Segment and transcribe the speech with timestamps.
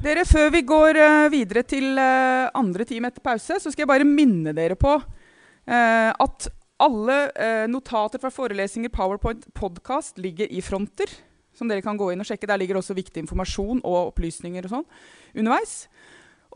[0.00, 3.90] Dere, Før vi går uh, videre til uh, andre time etter pause, så skal jeg
[3.90, 6.46] bare minne dere på uh, at
[6.80, 7.16] alle
[7.68, 11.12] notater fra forelesninger, Powerpoint, podkast ligger i fronter.
[11.52, 12.48] Som dere kan gå inn og sjekke.
[12.48, 14.86] Der ligger også viktig informasjon og opplysninger og sånn
[15.36, 15.74] underveis.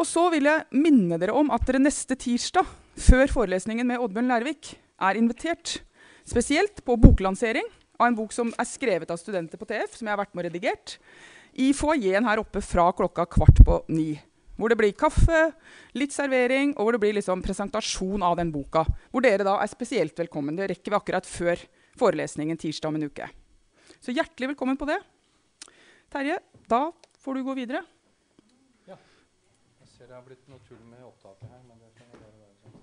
[0.00, 2.64] Og så vil jeg minne dere om at dere neste tirsdag,
[2.96, 4.72] før forelesningen med Oddbjørn Lærvik,
[5.04, 5.82] er invitert
[6.24, 7.68] spesielt på boklansering
[8.00, 10.46] av en bok som er skrevet av studenter på TF, som jeg har vært med
[10.46, 10.96] og redigert
[11.54, 14.14] i foajeen her oppe fra klokka kvart på ni.
[14.58, 15.52] Hvor det blir kaffe,
[15.98, 18.84] litt servering, og hvor det blir liksom presentasjon av den boka.
[19.10, 20.54] Hvor dere da er spesielt velkommen.
[20.58, 21.62] Det rekker vi akkurat før
[21.98, 23.30] forelesningen tirsdag om en uke.
[24.02, 24.98] Så hjertelig velkommen på det.
[26.10, 26.38] Terje,
[26.70, 27.82] da får du gå videre.
[28.90, 28.98] Ja.
[29.80, 31.62] Jeg ser det har blitt noe tull med opptaket her.
[31.66, 32.78] men det kan bare være sånn.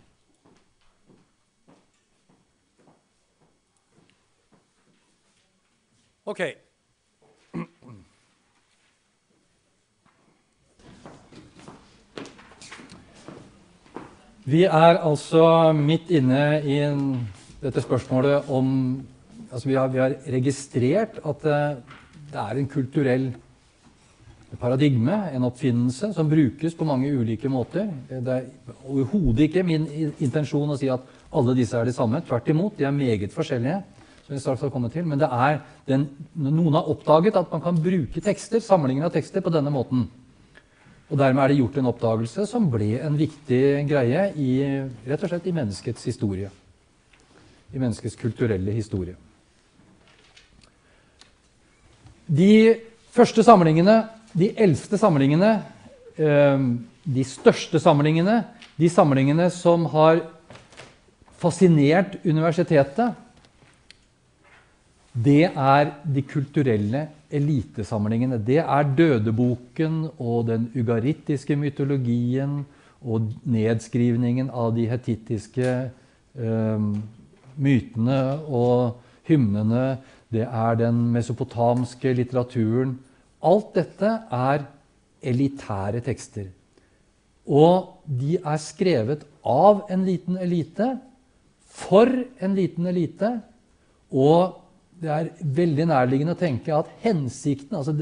[6.31, 6.70] Ok.
[14.41, 16.79] Vi er altså midt inne i
[17.61, 18.71] dette spørsmålet om
[19.51, 21.57] altså vi, har, vi har registrert at det,
[22.31, 23.27] det, er en kulturell
[24.57, 27.85] paradigme, en oppfinnelse, som brukes på mange ulike måter.
[28.09, 28.49] Det er
[28.89, 29.85] overhodet ikke min
[30.17, 32.23] intensjon å si at alle disse er de samme.
[32.25, 33.83] Tvert imot, de er meget forskjellige.
[34.25, 37.61] som vi straks har kommet til, Men det er den, noen har oppdaget at man
[37.61, 40.09] kan bruke tekster, samlinger av tekster på denne måten.
[41.11, 44.51] Og dermed er det gjort en oppdagelse som ble en viktig greie i,
[45.03, 46.47] rett og slett i menneskets historie.
[47.75, 49.17] I menneskets kulturelle historie.
[52.31, 52.79] De
[53.11, 53.97] første samlingene,
[54.31, 55.51] de eldste samlingene,
[56.15, 56.63] eh,
[57.03, 58.45] de største samlingene,
[58.79, 60.23] de samlingene som har
[61.41, 63.17] fascinert universitetet,
[65.13, 68.37] det er de kulturelle elitesamlingene.
[68.39, 72.61] Det er dødeboken og den ugarittiske mytologien
[73.01, 75.73] og nedskrivningen av de hetittiske
[76.39, 76.87] eh,
[77.57, 79.97] mytene og hymnene.
[80.31, 82.95] Det er den mesopotamske litteraturen.
[83.43, 84.65] Alt dette er
[85.21, 86.47] elitære tekster.
[87.51, 90.93] Og de er skrevet av en liten elite,
[91.71, 92.07] for
[92.39, 93.39] en liten elite,
[94.11, 94.60] og
[95.01, 97.95] det er veldig nærliggende å tenke at hensikten, altså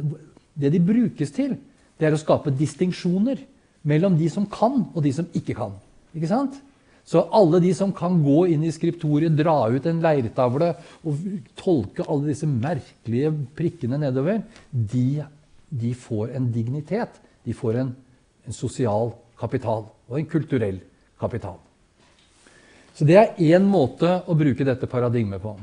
[0.60, 1.56] det de brukes til,
[2.00, 3.40] det er å skape distinksjoner
[3.88, 5.78] mellom de som kan, og de som ikke kan.
[6.16, 6.58] Ikke sant?
[7.10, 10.74] Så alle de som kan gå inn i skriptoriet, dra ut en leirtavle
[11.08, 11.24] og
[11.58, 15.24] tolke alle disse merkelige prikkene nedover, de,
[15.72, 17.18] de får en dignitet.
[17.48, 17.90] De får en,
[18.46, 20.78] en, sosial kapital og en kulturell
[21.20, 21.58] kapital.
[22.94, 25.56] Så det er én måte å bruke dette paradigmet på.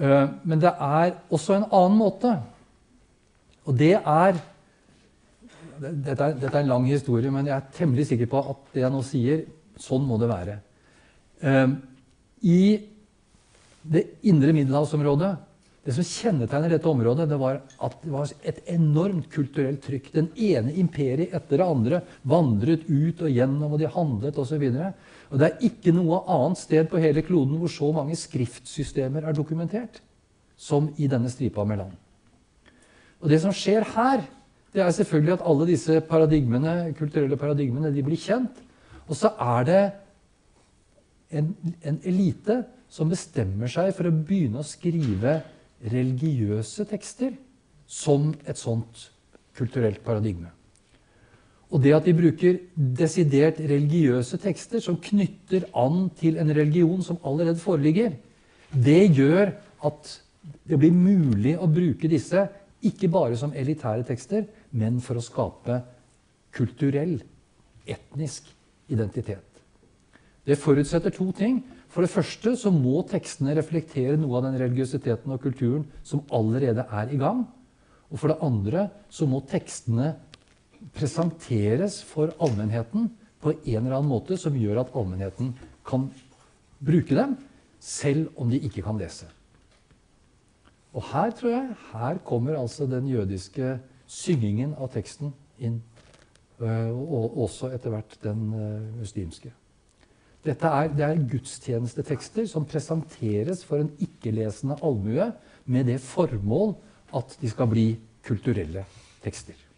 [0.00, 2.32] Eh, men det er også en annen måte.
[3.68, 4.38] Og det er
[5.80, 8.82] dette, er dette er en lang historie, men jeg er temmelig sikker på at det
[8.84, 9.44] jeg nå sier,
[9.80, 10.56] sånn må det være.
[11.40, 11.76] Eh,
[12.48, 12.62] I
[13.80, 15.30] det indre middelhavsområdet
[15.80, 20.10] Det som kjennetegner dette området, det var at det var et enormt kulturelt trykk.
[20.12, 24.66] Den ene imperiet etter det andre vandret ut og gjennom, og de handlet osv.
[25.30, 29.36] Og det er ikke noe annet sted på hele kloden hvor så mange skriftsystemer er
[29.36, 30.00] dokumentert
[30.60, 31.94] som i denne stripa med land.
[33.20, 34.24] Og Det som skjer her,
[34.72, 38.60] det er selvfølgelig at alle disse paradigmene, kulturelle paradigmene de blir kjent.
[39.08, 39.80] Og så er det
[41.30, 45.40] en, en elite som bestemmer seg for å begynne å skrive
[45.90, 47.34] religiøse tekster
[47.86, 49.10] som et sånt
[49.58, 50.50] kulturelt paradigme.
[51.70, 52.58] Og det at de bruker
[52.98, 58.16] desidert religiøse tekster som knytter an til en religion som allerede foreligger,
[58.74, 59.52] det gjør
[59.86, 60.16] at
[60.66, 62.46] det blir mulig å bruke disse
[62.86, 65.80] ikke bare som elitære tekster, men for å skape
[66.56, 67.18] kulturell,
[67.86, 68.48] etnisk
[68.90, 69.44] identitet.
[70.46, 71.60] Det forutsetter to ting.
[71.90, 76.86] For det første så må tekstene reflektere noe av den religiøsiteten og kulturen som allerede
[76.86, 77.44] er i gang.
[78.10, 80.14] Og for det andre så må tekstene
[80.96, 83.10] presenteres for allmennheten
[83.40, 85.52] på en eller annen måte som gjør at allmennheten
[85.86, 86.08] kan
[86.80, 87.36] bruke dem,
[87.80, 89.28] selv om de ikke kan lese.
[90.92, 93.78] Og her tror jeg, her kommer altså den jødiske
[94.10, 95.80] syngingen av teksten inn.
[96.60, 99.52] Øh, og også etter hvert den øh, muslimske.
[100.44, 105.30] Dette er, det er gudstjenestetekster som presenteres for en ikke-lesende allmue
[105.64, 106.74] med det formål
[107.16, 107.86] at de skal bli
[108.24, 108.84] kulturelle
[109.24, 109.69] tekster.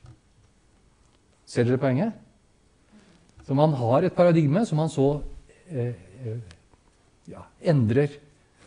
[1.52, 2.16] Ser dere poenget?
[3.44, 5.08] Så man har et paradigme som man så
[5.68, 5.92] eh,
[6.24, 6.38] eh,
[7.28, 8.14] ja, endrer,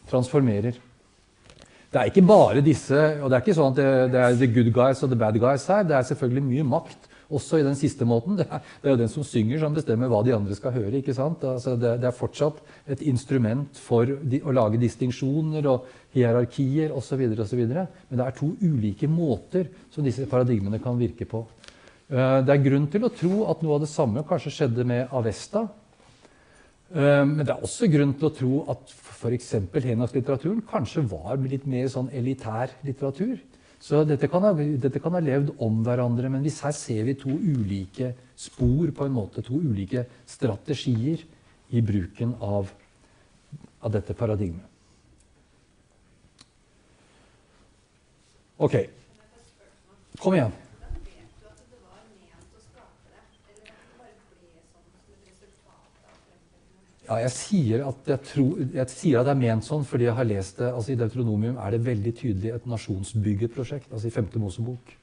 [0.10, 0.78] transformerer.
[1.92, 4.52] det er ikke bare disse og Det er ikke sånn at det, det, er the
[4.52, 5.84] good guys og the bad guys her.
[5.88, 8.38] Det er selvfølgelig mye makt også i den siste måten.
[8.38, 11.00] Det er, det er jo den som synger, som bestemmer hva de andre skal høre.
[11.00, 11.42] ikke sant?
[11.42, 17.26] Altså det, det, er fortsatt et instrument for de, å lage distinksjoner og hierarkier osv.
[17.26, 21.48] Men det er to ulike måter som disse paradigmene kan virke på.
[22.06, 25.14] Eh, det er grunn til å tro at noe av det samme kanskje skjedde med
[25.16, 25.66] Avesta.
[26.94, 29.52] Eh, men det er også grunn til å tro at f.eks.
[29.74, 33.40] Henas-litteraturen kanskje var litt mer sånn elitær litteratur.
[33.82, 37.18] Så dette kan, ha, dette kan, ha, levd om hverandre, men hvis her ser vi
[37.20, 41.22] to ulike spor, på en måte, to ulike strategier
[41.74, 42.70] i bruken av,
[43.82, 44.74] av dette paradigmet.
[48.56, 48.78] Ok.
[50.22, 50.54] Kom igjen.
[57.06, 60.26] Ja, jeg sier, jeg, tror, jeg sier, at det er ment sånn fordi jeg har
[60.26, 60.72] lest det.
[60.74, 64.96] altså I Deutronomium er det veldig tydelig et nasjonsbyggeprosjekt, altså i femte Mosebok.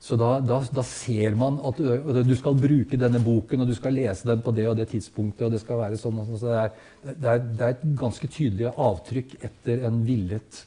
[0.00, 1.76] Så da, da, da, ser man at
[2.24, 5.44] du skal bruke denne boken, og du skal lese den på det og det tidspunktet.
[5.44, 6.70] og Det skal være sånn, så det er,
[7.10, 10.62] det er, det er et ganske tydelig avtrykk etter en villet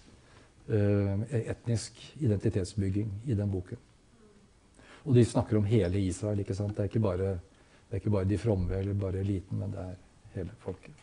[0.70, 3.82] uh, etnisk identitetsbygging i den boken.
[5.08, 6.44] Og de snakker om hele Israel.
[6.44, 6.76] ikke sant?
[6.78, 7.34] Det er ikke bare,
[7.88, 9.98] det er ikke bare de fromme eller bare eliten, men det er
[10.38, 10.94] hele folket.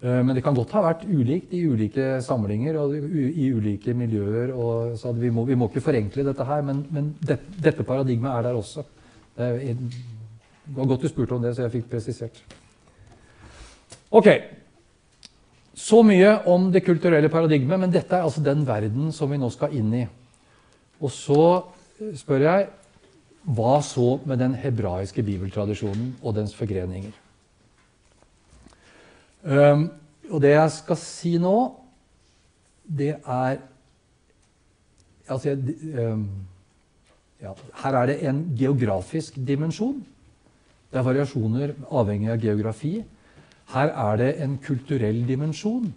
[0.00, 4.54] Eh, men det kan godt ha vært ulikt i ulike samlinger og i ulike miljøer.
[4.96, 8.48] så vi må, vi, må, ikke forenkle dette her, men, men det, dette paradigmet er
[8.48, 8.86] der også.
[9.36, 9.76] Det
[10.76, 12.42] var godt du spurte om det, så jeg fikk presisert.
[14.10, 14.28] Ok.
[15.74, 19.48] Så mye om det kulturelle paradigmet, men dette er altså den verden som vi nå
[19.52, 20.04] skal inn i.
[21.00, 21.42] Og så
[22.18, 22.68] spør jeg
[23.56, 27.12] hva så med den hebraiske bibeltradisjonen og dens forgreninger?
[29.42, 29.88] Um,
[30.30, 31.56] og det jeg skal si nå,
[32.84, 33.60] det er
[35.30, 36.26] altså, um,
[37.40, 40.02] ja, Her er det en geografisk dimensjon.
[40.90, 42.98] Det er variasjoner avhengig av geografi.
[43.70, 45.92] Her er det en kulturell dimensjon.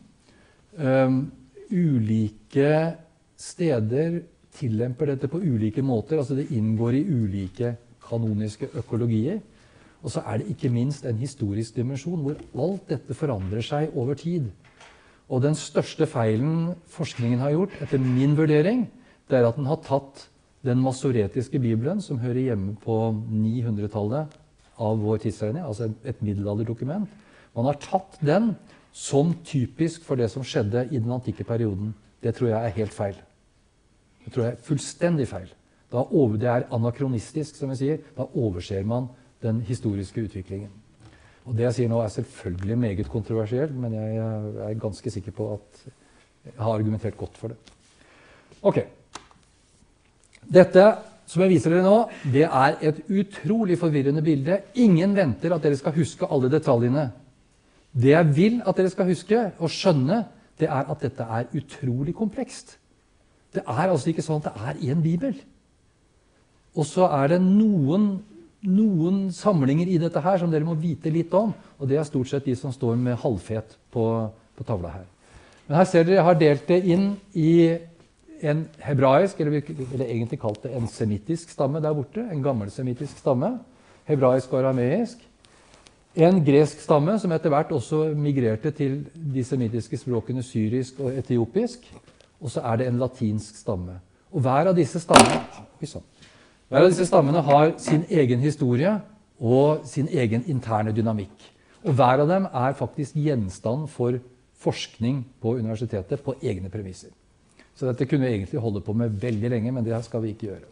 [0.77, 1.31] Um,
[1.73, 2.93] ulike
[3.37, 4.21] steder
[4.53, 6.17] tillemper dette på ulike måter.
[6.17, 7.75] altså Det inngår i ulike
[8.07, 9.41] kanoniske økologier.
[10.03, 12.35] Og så er det ikke minst en historisk dimensjon hvor
[12.65, 14.49] alt dette forandrer seg over tid.
[15.31, 18.85] Og den største feilen forskningen har gjort, etter min vurdering,
[19.31, 20.27] det er at den har tatt
[20.63, 22.97] den masoretiske bibelen, som hører hjemme på
[23.31, 24.35] 900-tallet
[24.83, 27.07] av vår tidsregning, altså et middelalderdokument,
[27.53, 28.53] man har tatt den
[28.93, 31.93] som typisk for det som skjedde i den antikke perioden.
[32.23, 33.17] Det tror jeg er helt feil.
[34.23, 35.51] Det tror jeg er fullstendig feil.
[35.93, 37.99] Over, det er anakronistisk, som jeg sier.
[38.17, 39.11] Da overser man
[39.43, 40.71] den historiske utviklingen.
[41.45, 45.53] Og Det jeg sier nå, er selvfølgelig meget kontroversielt, men jeg er ganske sikker på
[45.53, 45.81] at
[46.45, 47.57] jeg har argumentert godt for det.
[48.63, 48.79] Ok.
[50.53, 50.85] Dette
[51.27, 51.97] som jeg viser dere nå,
[52.33, 54.59] det er et utrolig forvirrende bilde.
[54.75, 57.09] Ingen venter at dere skal huske alle detaljene.
[57.93, 60.23] Det jeg vil at dere skal huske og skjønne,
[60.59, 62.77] det er at dette er utrolig komplekst.
[63.53, 65.35] Det er altså ikke sånn at det er én bibel.
[66.75, 68.23] Og så er det noen
[68.63, 71.51] noen samlinger i dette her som dere må vite litt om.
[71.79, 74.05] Og det er stort sett de som står med halvfet på,
[74.55, 75.09] på tavla her.
[75.67, 77.51] Men her ser dere jeg har delt det inn i
[78.43, 79.63] en hebraisk, eller,
[79.93, 82.23] eller egentlig kalt det en semittisk stamme der borte.
[82.31, 83.55] En gammelsemittisk stamme.
[84.07, 85.21] Hebraisk og arameisk.
[86.13, 91.87] En gresk stamme som etter hvert også migrerte til de semittiske språkene syrisk og etiopisk.
[92.43, 93.95] Og så er det en latinsk stamme.
[94.33, 95.39] Og hver av disse stammene
[96.73, 98.95] hver av disse stammene har sin egen historie
[99.37, 101.35] og sin egen interne dynamikk.
[101.85, 104.15] Og hver av dem er faktisk gjenstand for
[104.63, 107.11] forskning på universitetet på egne premisser.
[107.77, 110.47] Så dette kunne vi egentlig holde på med veldig lenge, men det skal vi ikke
[110.47, 110.71] gjøre.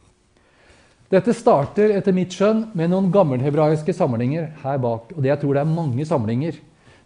[1.14, 5.12] Dette starter etter mitt skjønn med noen gammelhebraiske samlinger her bak.
[5.14, 6.58] Og det jeg tror det er mange samlinger.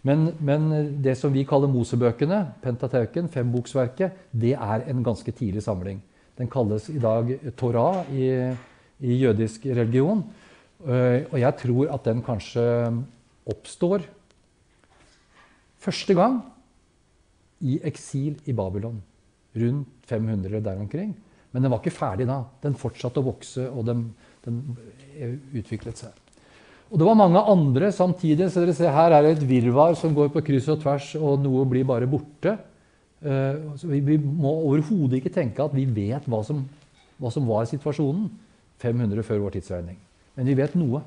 [0.08, 0.70] Men, men
[1.04, 6.00] det som vi kaller Mosebøkene, Pentateuken, femboksverket, det er en ganske tidlig samling.
[6.40, 8.30] Den kalles i dag Torah i
[9.04, 10.22] i jødisk religion.
[10.84, 12.64] Eh, og jeg tror at den kanskje
[13.46, 14.04] oppstår
[15.80, 16.40] første gang
[17.64, 19.00] i eksil i Babylon.
[19.56, 21.14] Rundt 500 der omkring.
[21.52, 22.42] Men den var ikke ferdig da.
[22.62, 24.02] Den fortsatte å vokse, og den,
[24.44, 24.60] den
[25.56, 26.12] utviklet seg.
[26.90, 28.50] Og det var mange andre samtidig.
[28.52, 31.40] så dere ser Her er det et virvar som går på kryss og tvers, og
[31.40, 32.58] noe blir bare borte.
[33.22, 36.60] Så vi, vi må overhodet ikke tenke at vi vet hva som,
[37.18, 38.28] hva som var situasjonen.
[38.82, 39.98] 500 før vår tidsregning.
[40.36, 41.02] Men vi vet noe.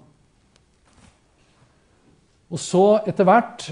[2.50, 3.70] Og så, etter hvert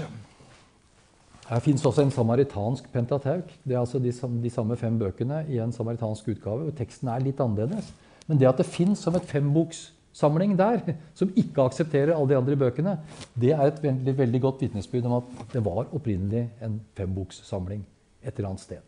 [1.48, 3.48] Her fins også en samaritansk pentateuk.
[3.64, 6.66] Det er altså de, de, samme fem bøkene i en samaritansk utgave.
[6.68, 7.88] og Teksten er litt annerledes.
[8.28, 12.58] Men det at det fins som et fembokssamling der, som ikke aksepterer alle de andre
[12.60, 12.98] bøkene,
[13.32, 17.80] det er et veldig, veldig godt vitnesbyrd om at det var opprinnelig en fembokssamling
[18.20, 18.84] et eller annet sted.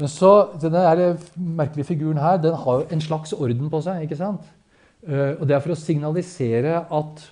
[0.00, 4.02] Men så, Denne merkelige figuren her den har jo en slags orden på seg.
[4.02, 4.42] ikke sant?
[5.06, 7.26] Eh, og Det er for å signalisere at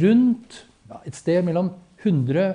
[0.00, 1.72] rundt ja, et sted mellom
[2.04, 2.54] 100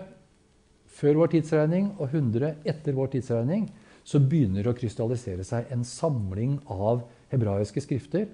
[1.00, 3.70] før vår tidsregning og 100 etter vår tidsregning
[4.08, 8.28] så begynner det å krystallisere seg en samling av hebraiske skrifter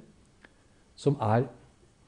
[0.95, 1.49] som er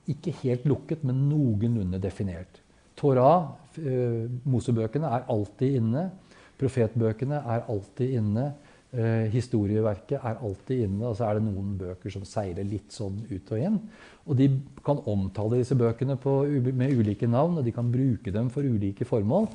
[0.07, 2.61] ikke helt lukket, men noenlunde definert.
[2.95, 6.11] Torah, eh, Mosebøkene, er alltid inne.
[6.57, 8.53] Profetbøkene er alltid inne.
[8.95, 11.09] Eh, historieverket er alltid inne.
[11.09, 13.79] Og så er det noen bøker som seiler litt sånn ut og inn.
[14.27, 14.47] Og de
[14.85, 16.39] kan omtale disse bøkene på,
[16.71, 19.49] med ulike navn, og de kan bruke dem for ulike formål.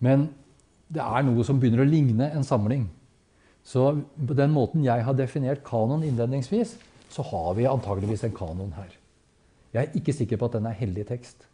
[0.00, 0.30] Men
[0.90, 2.88] det er noe som begynner å ligne en samling.
[3.62, 6.78] Så på den måten jeg har definert kanon innledningsvis,
[7.12, 8.96] så har vi antageligvis en kanon her.
[9.74, 11.44] Jeg er ikke sikker på at den er hellig tekst.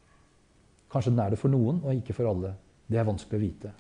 [0.93, 2.55] Kanskje den er det for noen, og ikke for alle.
[2.87, 3.73] Det er vanskelig å vite.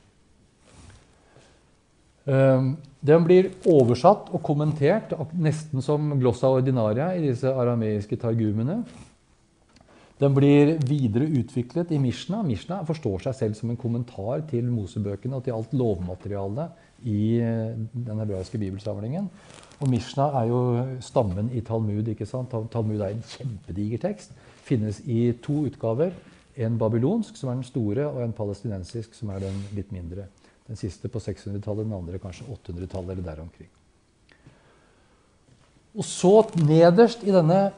[2.26, 8.80] Ehm, den blir oversatt og kommentert nesten som glossa ordinaria i disse arameiske targumene.
[10.16, 12.40] Den blir videre utviklet i Mishna.
[12.42, 17.76] Mishna forstår seg selv som en kommentar til Mosebøkene og til alt lovmaterialet i eh,
[17.92, 19.28] den hebraiske bibelsamlingen.
[19.76, 20.60] Og Mishna er jo
[21.04, 22.08] stammen i Talmud.
[22.08, 22.56] ikke sant?
[22.72, 24.32] Talmud er en kjempediger tekst.
[24.64, 26.16] Finnes i to utgaver.
[26.56, 30.30] En babylonsk, som er den store, og en palestinensisk, som er den litt mindre.
[30.66, 33.70] Den siste på 600-tallet, den andre kanskje 800-tallet eller der omkring.
[35.96, 37.70] Og så nederst i denne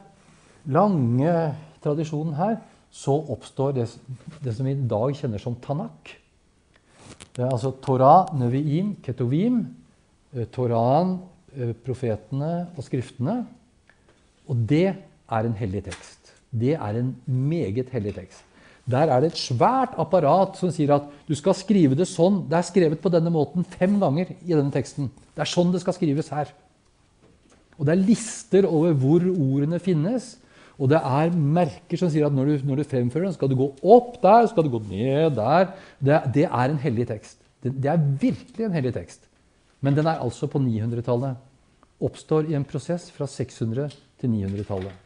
[0.67, 1.35] lange
[1.83, 2.57] tradisjonen her
[2.91, 3.85] så oppstår det,
[4.43, 6.15] det som vi i dag kjenner som Tanak.
[7.35, 9.61] Det er altså Torah, Neviim, Ketovim,
[10.51, 11.19] Torahen,
[11.55, 13.43] eh, profetene og skriftene.
[14.49, 16.33] Og det er en hellig tekst.
[16.49, 18.48] Det er en meget hellig tekst.
[18.89, 22.41] Der er det et svært apparat som sier at du skal skrive det sånn.
[22.49, 25.11] Det er skrevet på denne måten fem ganger i denne teksten.
[25.35, 26.49] Det er sånn det skal skrives her.
[27.77, 30.33] Og det er lister over hvor ordene finnes.
[30.79, 33.57] Og det er merker som sier at når du, når du fremfører den, skal du
[33.59, 35.73] gå opp der, skal du gå ned der.
[35.99, 37.37] Det, det er en hellig tekst.
[37.59, 39.27] Det, det, er virkelig en hellig tekst.
[39.83, 41.39] Men den er altså på 900-tallet.
[41.99, 45.05] Oppstår i en prosess fra 600 til 900-tallet.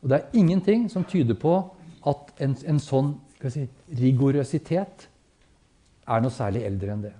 [0.00, 1.56] Og det er ingenting som tyder på
[2.08, 3.12] at en, en sånn
[3.52, 3.66] si,
[4.00, 5.06] rigorøsitet
[6.10, 7.12] er noe særlig eldre enn det.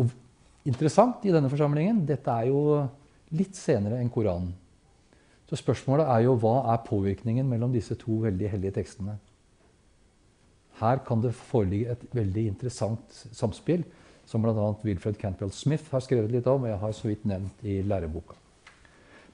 [0.00, 0.10] Og
[0.66, 2.82] interessant i denne forsamlingen dette er jo
[3.34, 4.52] litt senere enn Koranen.
[5.48, 9.18] Så spørsmålet er jo hva er påvirkningen mellom disse to veldig hellige tekstene?
[10.80, 13.84] Her kan det foreligge et veldig interessant samspill,
[14.26, 14.70] som bl.a.
[14.82, 18.38] Wilfred Cantwell Smith har skrevet litt om, og jeg har så vidt nevnt i læreboka.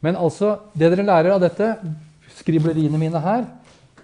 [0.04, 1.70] Men altså, det dere lærer av dette,
[2.40, 3.46] skribleriene mine her,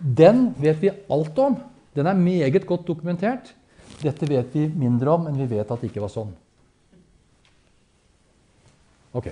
[0.01, 1.57] den vet vi alt om.
[1.97, 3.53] Den er meget godt dokumentert.
[4.03, 6.33] Dette vet vi mindre om, men vi vet at det ikke var sånn.
[9.17, 9.31] Ok.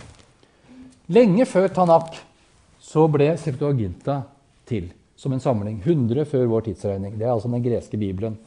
[1.12, 2.16] Lenge før Tanak
[2.80, 4.22] så ble Septuaginta
[4.68, 5.80] til som en samling.
[5.84, 7.18] 100 før vår tidsregning.
[7.18, 8.38] Det er altså den greske bibelen.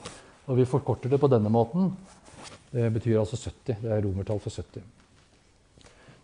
[0.48, 1.92] Og vi forkorter det på denne måten.
[2.72, 3.78] Det betyr altså 70.
[3.84, 4.84] Det er romertall for 70.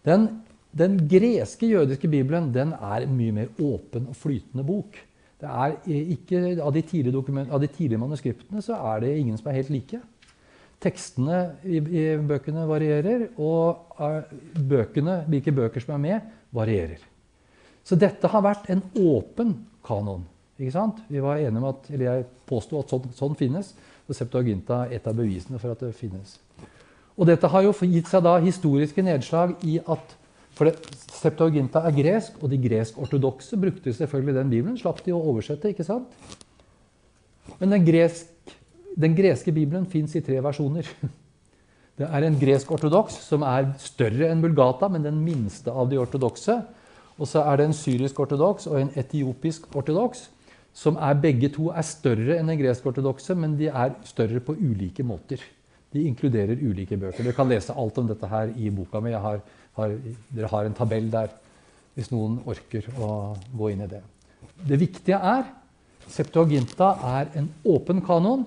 [0.04, 0.28] Den,
[0.76, 4.98] den greske jødiske bibelen den er en mye mer åpen og flytende bok.
[5.44, 6.84] Det er ikke, av, de
[7.44, 10.00] av de tidlige manuskriptene så er det ingen som er helt like.
[10.84, 14.22] Tekstene i, i bøkene varierer, og uh,
[14.56, 17.04] bøkene, hvilke bøker som er med, varierer.
[17.84, 20.24] Så dette har vært en åpen kanon.
[20.56, 21.04] Ikke sant?
[21.12, 23.74] Vi var enige om at, eller Jeg påsto at sånn, sånn, finnes.
[24.08, 26.38] Og Septuaginta er et av bevisene for at det finnes.
[27.20, 30.16] Og dette har jo gitt seg da historiske nedslag i at
[30.54, 30.78] for det,
[31.14, 34.78] Septuaginta er gresk, og de gresk-ortodokse brukte selvfølgelig den bibelen.
[34.78, 36.14] Slapp de å oversette, ikke sant?
[37.60, 38.54] Men den, gresk,
[39.00, 40.88] den greske bibelen fins i tre versjoner.
[41.94, 46.56] Det er en gresk-ortodoks som er større enn Bulgata, men den minste av de ortodokse.
[47.22, 50.24] Og så er det en syrisk-ortodoks og en etiopisk-ortodoks,
[50.74, 55.06] som er begge to er større enn den gresk-ortodokse, men de er større på ulike
[55.06, 55.44] måter.
[55.94, 57.22] De inkluderer ulike bøker.
[57.22, 59.14] Dere kan lese alt om dette her i boka mi.
[59.14, 59.44] Jeg Har,
[59.78, 59.98] har,
[60.34, 61.34] dere har en tabell der
[61.94, 63.10] hvis noen orker å
[63.54, 64.02] gå inn i det.
[64.66, 65.46] Det viktige er
[66.10, 68.44] Septuaginta er en åpen kanon,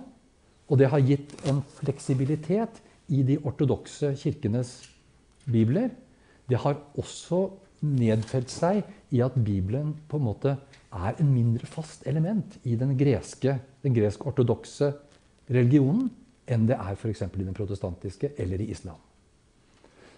[0.69, 4.75] og det har gitt en fleksibilitet i de ortodokse kirkenes
[5.49, 5.89] bibler.
[6.51, 7.47] Det har også
[7.87, 8.83] nedfelt seg
[9.15, 10.57] i at Bibelen på en måte
[10.97, 14.93] er en mindre fast element i den greske, den gresk-ortodokse
[15.53, 16.11] religionen
[16.47, 17.23] enn det er f.eks.
[17.27, 18.99] i den protestantiske eller i islam.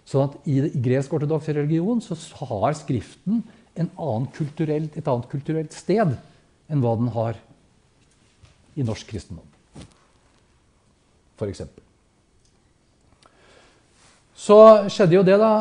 [0.09, 3.43] Sånn at I gresk-ortodoks religion så har Skriften
[4.33, 6.15] kulturelt, et annet kulturelt sted
[6.69, 7.37] enn hva den har
[8.75, 9.45] i norsk kristendom,
[11.37, 11.61] f.eks.
[14.39, 14.57] Så
[14.89, 15.51] skjedde jo det da,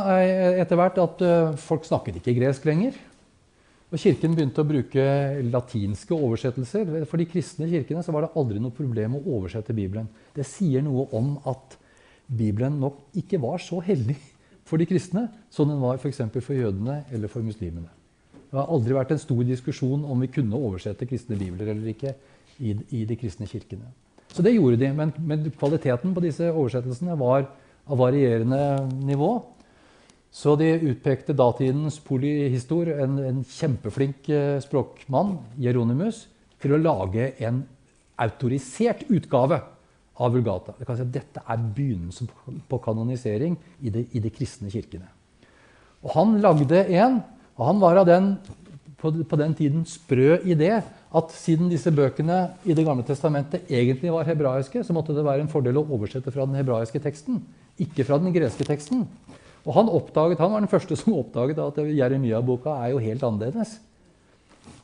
[0.62, 2.94] etter hvert at eh, folk snakket ikke gresk lenger.
[3.88, 5.04] Og Kirken begynte å bruke
[5.48, 6.92] latinske oversettelser.
[7.08, 10.06] For de kristne kirkene var det aldri noe problem å oversette Bibelen.
[10.36, 11.74] Det sier noe om at
[12.28, 14.18] Bibelen nok ikke var så heldig
[14.68, 16.20] for de kristne som den var f.eks.
[16.28, 17.88] For, for jødene eller for muslimene.
[18.48, 22.14] Det har aldri vært en stor diskusjon om vi kunne oversette kristne bibler eller ikke
[22.58, 23.90] i, i de kristne kirkene.
[24.32, 27.46] Så det gjorde de, men, men kvaliteten på disse oversettelsene var
[27.88, 28.60] av varierende
[29.08, 29.30] nivå.
[30.30, 36.26] Så de utpekte datidens polyhistor, en, en kjempeflink eh, språkmann, Jeronimus,
[36.60, 37.62] til å lage en
[38.20, 39.62] autorisert utgave
[40.18, 40.74] av Vulgata.
[40.78, 42.30] Det kan si at Dette er begynnelsen
[42.68, 45.06] på kanonisering i de, i de kristne kirkene.
[46.02, 47.20] Og Han lagde en,
[47.58, 48.32] og han var av den
[48.98, 54.12] på, på den tiden sprø idé at siden disse bøkene i Det gamle testamentet egentlig
[54.12, 57.40] var hebraiske, så måtte det være en fordel å oversette fra den hebraiske teksten,
[57.80, 59.06] ikke fra den greske teksten.
[59.64, 63.78] Og Han oppdaget, han var den første som oppdaget at Jeremia-boka er jo helt annerledes.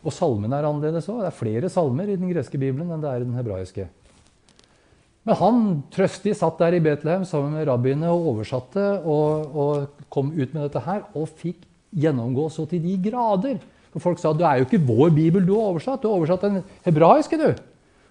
[0.04, 1.22] Og salmene er annerledes òg.
[1.22, 3.86] Det er flere salmer i den greske bibelen enn det er i den hebraiske.
[5.24, 5.60] Men han
[5.92, 10.66] trøstig satt der i Betlehem sammen med rabbiene og oversatte og, og, kom ut med
[10.66, 11.64] dette her og fikk
[11.96, 13.56] gjennomgå så til de grader.
[13.94, 16.44] For folk sa du er jo ikke vår bibel du har oversatt, du har oversatt
[16.44, 17.38] den hebraiske.
[17.40, 17.50] du.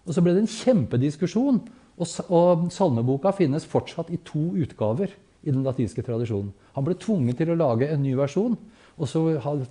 [0.03, 1.61] Og så ble det en kjempediskusjon.
[1.93, 6.49] Og, og salmeboka finnes fortsatt i to utgaver i den latinske tradisjonen.
[6.73, 8.55] Han ble tvunget til å lage en ny versjon,
[8.97, 9.21] og så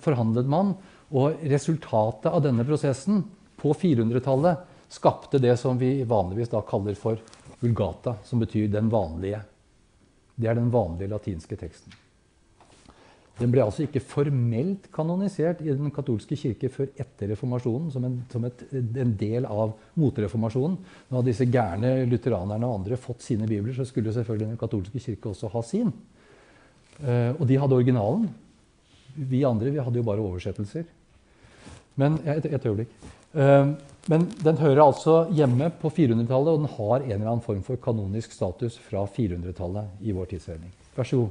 [0.01, 0.75] forhandlet man.
[1.13, 3.25] Og resultatet av denne prosessen
[3.59, 7.17] på 400-tallet skapte det som vi vanligvis da kaller for
[7.59, 9.41] vulgata, som betyr 'den vanlige'.
[10.35, 11.93] Det er den vanlige latinske teksten.
[13.39, 18.19] Den ble altså ikke formelt kanonisert i den katolske kirke før etter reformasjonen, som en,
[18.29, 20.77] som et, en del av motreformasjonen.
[21.09, 25.01] Nå hadde disse gærne lutheranerne og andre fått sine bibler, så skulle selvfølgelig den katolske
[25.01, 25.89] kirke også ha sin.
[27.01, 28.29] Uh, og de hadde originalen.
[29.15, 30.85] Vi andre vi hadde jo bare oversettelser.
[31.95, 32.93] Men et, et øyeblikk.
[33.33, 33.73] Uh,
[34.11, 37.75] men den hører altså hjemme på 400-tallet, og den har en eller annen form for
[37.79, 40.73] kanonisk status fra 400-tallet i vår tidsregning.
[40.97, 41.29] Vær så god.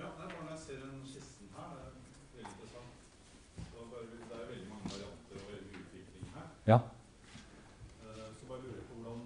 [0.00, 1.92] Ja, bare når jeg ser den kisten her, det er
[2.34, 2.92] veldig interessant.
[3.54, 6.48] Det er veldig mange varianter og veldig utvikling her.
[6.72, 6.78] Ja.
[8.02, 9.22] Eh, så bare lurer jeg på hvordan,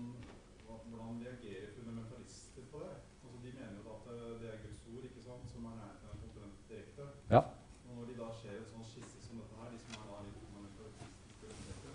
[0.93, 2.95] hvordan reagerer fundamentalister på det?
[3.25, 6.07] Altså, de mener jo at eh, det er Guds ord ikke sant, som er nærheten
[6.12, 7.05] av kontinentet direkte.
[7.33, 7.43] Ja.
[7.88, 10.19] Og når de da ser en sånn skisse som dette her, de som er da
[10.29, 11.93] litt fundamentalistiske orienterte,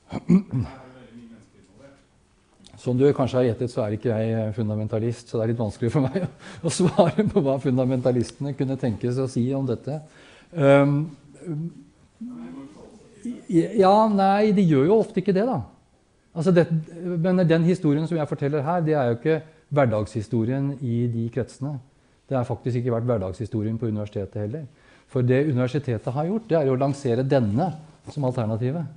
[2.85, 5.93] Som du kanskje har gjettet, så er ikke jeg fundamentalist, så det er litt vanskelig
[5.95, 6.27] for meg
[6.67, 10.01] å svare på hva fundamentalistene kunne tenkes å si om dette.
[10.53, 11.07] Um,
[13.49, 15.63] ja, nei, de gjør jo ofte ikke det, da.
[16.35, 16.67] Altså det,
[17.01, 19.41] men den historien som jeg forteller her, det er jo ikke
[19.75, 21.77] hverdagshistorien i de kretsene.
[22.29, 24.67] Det har faktisk ikke vært hverdagshistorien på universitetet heller.
[25.13, 27.71] For det universitetet har gjort, det er jo å lansere denne
[28.11, 28.89] som alternativet.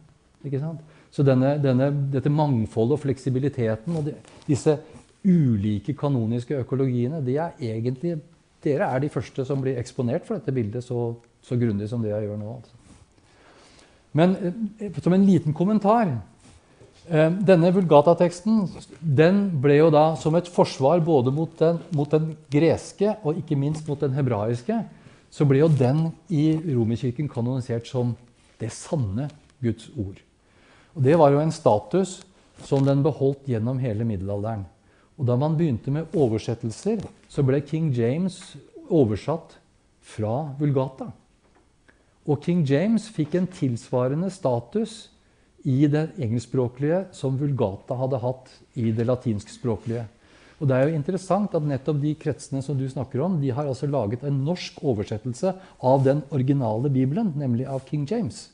[0.47, 0.81] Ikke sant?
[1.17, 4.11] Så denne, denne, dette mangfoldet og fleksibiliteten og de,
[4.45, 4.75] disse
[5.25, 8.19] ulike kanoniske økologiene, de er egentlig,
[8.61, 12.11] dere er de første som blir eksponert for dette bildet så, så grundig som det
[12.11, 12.51] jeg gjør nå.
[12.59, 12.77] Altså.
[14.13, 18.61] Men eh, som en liten kommentar eh, Denne Vulgata-teksten
[19.01, 23.57] den ble jo da som et forsvar både mot den, mot den greske og ikke
[23.57, 24.83] minst mot den hebraiske,
[25.33, 28.13] så ble jo den i Romerkirken kanonisert som
[28.61, 29.31] det sanne
[29.65, 30.21] Guds ord.
[30.97, 32.23] Og Det var jo en status
[32.65, 34.65] som den beholdt gjennom hele middelalderen.
[35.17, 38.57] Og Da man begynte med oversettelser, så ble King James
[38.89, 39.59] oversatt
[40.01, 41.11] fra Vulgata.
[42.25, 45.09] Og King James fikk en tilsvarende status
[45.63, 50.07] i det engelskspråklige som Vulgata hadde hatt i det latinskspråklige.
[50.57, 53.69] Og det er jo interessant at nettopp de kretsene som du snakker om, de har
[53.69, 58.47] altså laget en norsk oversettelse av den originale bibelen, nemlig av King James.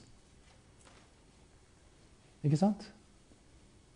[2.44, 2.86] Ikke sant?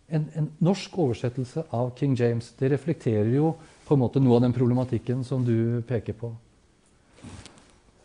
[0.08, 3.52] En, en, norsk oversettelse av King James det reflekterer jo
[3.84, 6.32] på en måte noe av den problematikken som du peker på.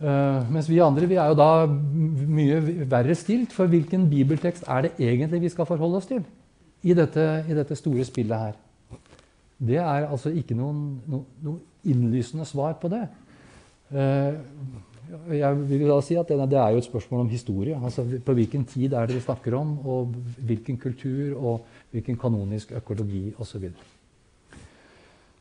[0.03, 2.59] Uh, mens vi andre vi er jo da mye
[2.91, 6.25] verre stilt, for hvilken bibeltekst er det egentlig vi skal forholde oss til
[6.83, 8.57] i dette, i dette store spillet her?
[9.63, 11.55] Det er altså ikke noen, no,
[11.87, 13.05] innlysende svar på det.
[13.93, 14.35] Uh,
[15.13, 17.77] jeg vil da si at det, er jo et spørsmål om historie.
[17.77, 22.71] Altså, på hvilken tid er det vi snakker om, og hvilken kultur og hvilken kanonisk
[22.71, 23.45] økologi osv.
[23.45, 24.57] Så, videre.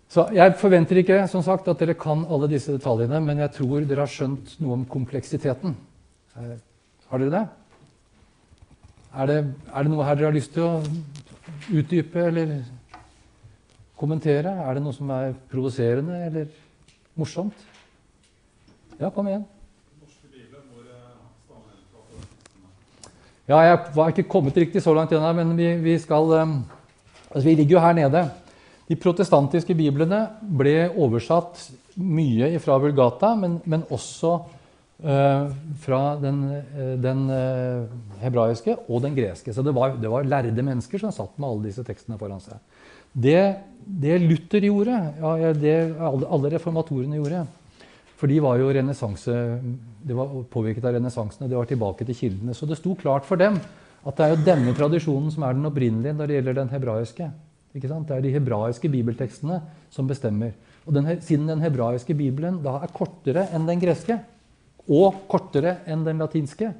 [0.09, 3.81] så jeg forventer ikke som sagt, at dere kan alle disse detaljene, men jeg tror
[3.81, 5.77] dere har skjønt noe om kompleksiteten.
[6.37, 6.55] Eh,
[7.09, 7.47] har dere det?
[9.13, 9.41] Er, det?
[9.73, 10.83] er det noe her dere har lyst til å
[11.73, 12.55] utdype eller
[13.97, 14.53] kommentere?
[14.67, 16.53] Er det noe som er provoserende eller
[17.17, 17.69] morsomt?
[19.01, 19.49] Ja, kom igjen.
[23.53, 26.55] Ja, jeg var ikke kommet riktig så langt ennå, men vi, vi, skal um,
[27.29, 28.23] altså Vi ligger jo her nede.
[28.89, 31.67] De protestantiske biblene ble oversatt
[32.01, 35.53] mye fra Vulgata, men, men også uh,
[35.85, 39.53] fra den, uh, den uh, hebraiske og den greske.
[39.53, 42.57] Så det var, det var, lærde mennesker som satt med alle disse tekstene foran seg.
[43.13, 43.41] Det,
[43.85, 47.45] det Luther gjorde, ja, det alle reformatorene gjorde,
[48.23, 52.55] for de var jo de var påvirket av renessansen, og de var tilbake til kildene.
[52.55, 55.67] Så det sto klart for dem at det er jo denne tradisjonen som er den
[55.67, 57.27] opprinnelige når det gjelder den hebraiske.
[57.75, 59.59] Det er de hebraiske bibeltekstene
[59.91, 60.55] som bestemmer.
[60.87, 64.21] Og den, Siden den hebraiske bibelen da er kortere enn den greske,
[64.87, 66.71] og kortere enn den latinske,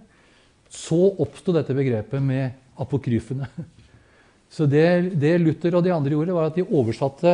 [0.71, 3.51] så oppsto dette begrepet med apokryfene.
[4.53, 7.31] Så det, det Luther og de andre gjorde, var at de oversatte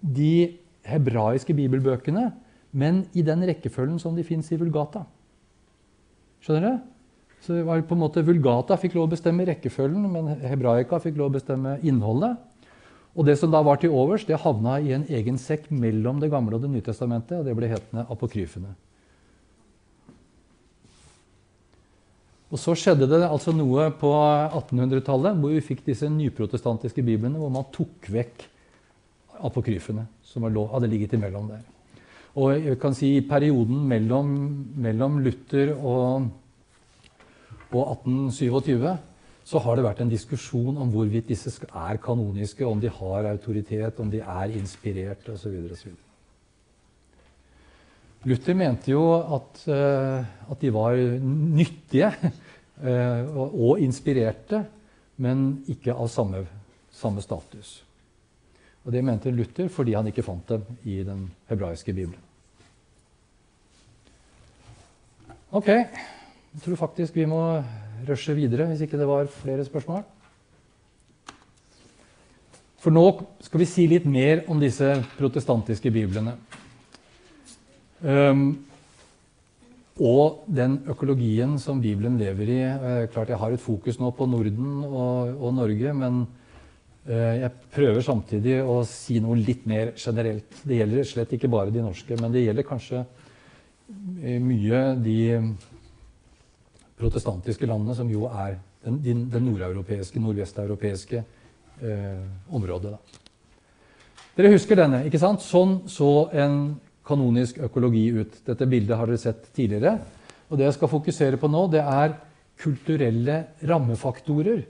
[0.00, 0.56] de
[0.88, 2.30] hebraiske bibelbøkene
[2.72, 5.04] men i den rekkefølgen som de fins i Vulgata.
[6.42, 6.80] Skjønner dere?
[7.42, 11.18] Så det var på en måte Vulgata fikk lov å bestemme rekkefølgen, men hebraika fikk
[11.18, 12.38] lov å bestemme innholdet.
[13.12, 16.30] Og det som da var til overs, det havna i en egen sekk mellom Det
[16.32, 18.72] gamle og Det nye testamentet, og det ble hetende apokryfene.
[22.52, 27.52] Og Så skjedde det altså noe på 1800-tallet hvor vi fikk disse nyprotestantiske biblene, hvor
[27.52, 28.46] man tok vekk
[29.42, 31.71] apokryfene som hadde ligget imellom der.
[32.32, 34.28] Og jeg kan si i perioden mellom,
[34.80, 36.30] mellom Luther og,
[37.72, 38.86] og 1827
[39.44, 43.98] så har det vært en diskusjon om hvorvidt disse er kanoniske, om de har autoritet,
[44.00, 45.56] om de er inspirert osv.
[48.22, 50.94] Luther mente jo at, uh, at de var
[51.26, 54.62] nyttige uh, og inspirerte,
[55.18, 56.46] men ikke av samme,
[56.94, 57.80] samme status.
[58.82, 62.18] Og Det mente Luther fordi han ikke fant dem i den hebraiske bibelen.
[65.52, 67.62] Ok, jeg tror faktisk vi må
[68.08, 70.02] rushe videre hvis ikke det var flere spørsmål.
[72.82, 73.04] For nå
[73.44, 76.34] skal vi si litt mer om disse protestantiske biblene.
[78.02, 78.64] Um,
[80.02, 82.60] og den økologien som Bibelen lever i.
[83.12, 86.41] Klart Jeg har et fokus nå på Norden og, og Norge, men Eh,
[87.02, 90.60] jeg prøver samtidig å si noe litt mer generelt.
[90.62, 95.16] Det gjelder slett ikke bare de norske, men det gjelder kanskje eh, mye de
[97.00, 101.24] protestantiske landene, som jo er den, den nordeuropeiske, nordvesteuropeiske
[101.82, 102.22] eh,
[102.54, 102.94] området.
[104.36, 105.42] Dere husker denne, ikke sant?
[105.44, 108.38] Sånn så en kanonisk økologi ut.
[108.46, 109.96] Dette bildet har dere sett tidligere.
[110.48, 112.14] Og det jeg skal fokusere på nå, det er
[112.62, 114.62] kulturelle rammefaktorer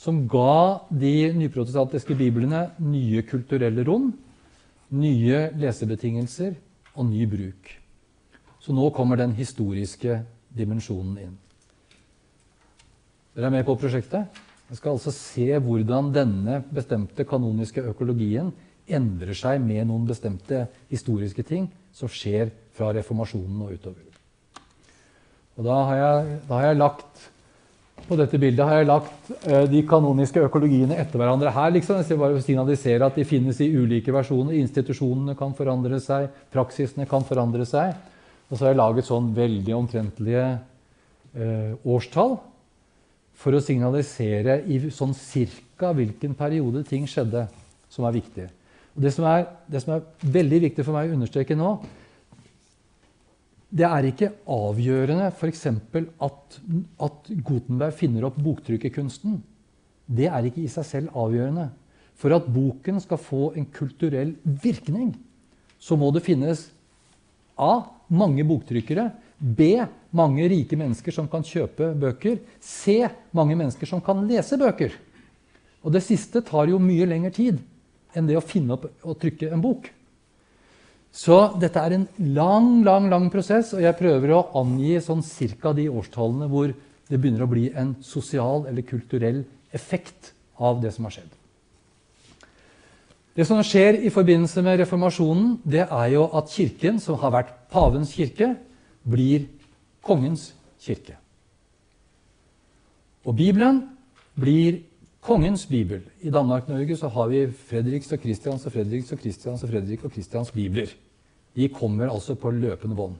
[0.00, 4.08] som ga de nyprotestantiske biblene nye kulturelle rom,
[4.96, 6.54] nye lesebetingelser
[6.94, 7.68] og ny bruk.
[8.60, 10.22] Så nå kommer den historiske
[10.56, 11.34] dimensjonen inn.
[13.36, 14.40] Dere er med på prosjektet?
[14.70, 18.50] Jeg skal altså se hvordan denne bestemte kanoniske økologien
[18.90, 24.06] endrer seg med noen bestemte historiske ting som skjer fra reformasjonen og utover.
[25.58, 27.28] Og da har jeg, da har jeg lagt
[28.08, 31.72] på dette bildet har jeg lagt uh, de kanoniske økologiene etter hverandre her.
[31.74, 32.02] liksom.
[32.02, 34.56] Jeg bare signalisere at De finnes i ulike versjoner.
[34.60, 37.94] Institusjonene kan forandre seg, praksisene kan forandre seg.
[38.50, 40.46] Og så har jeg laget sånn veldig omtrentlige
[41.38, 42.34] eh, årstall
[43.40, 47.46] for å signalisere i sånn cirka hvilken periode ting skjedde
[47.90, 48.48] som er viktig.
[48.96, 51.76] Og det som er, det som er veldig viktig for meg å understreke nå,
[53.70, 55.66] det er ikke avgjørende f.eks.
[55.70, 56.58] At,
[57.06, 59.38] at Gutenberg finner opp boktrykkerkunsten.
[60.10, 61.68] Det er ikke i seg selv avgjørende.
[62.18, 65.14] For at boken skal få en kulturell virkning,
[65.80, 66.66] så må det finnes
[67.60, 67.86] A.
[68.10, 69.06] Mange boktrykkere.
[69.38, 69.76] B.
[70.10, 72.40] Mange rike mennesker som kan kjøpe bøker.
[72.58, 73.06] C.
[73.36, 74.96] Mange mennesker som kan lese bøker.
[75.86, 77.60] Og det siste tar jo mye lengre tid
[78.18, 79.86] enn det å finne opp og trykke en bok.
[81.10, 85.74] Så dette er en lang, lang lang prosess, og jeg prøver å angi sånn cirka
[85.74, 86.70] de årstallene hvor
[87.10, 89.42] det begynner å bli en sosial eller kulturell
[89.74, 91.32] effekt av det som har skjedd.
[93.34, 97.52] Det som skjer i forbindelse med reformasjonen, det er jo at Kirken, som har vært
[97.72, 98.52] pavens kirke,
[99.06, 99.46] blir
[100.04, 100.50] kongens
[100.82, 101.16] kirke.
[103.24, 103.84] Og Bibelen
[104.38, 104.80] blir
[105.20, 106.02] kongens bibel.
[106.20, 110.12] I Danmark-Norge så har vi Fredriks og Kristians og Fredriks og Kristians og Fredrik og
[110.12, 110.92] Kristians bibler.
[111.56, 113.16] De kommer altså på løpende bånd.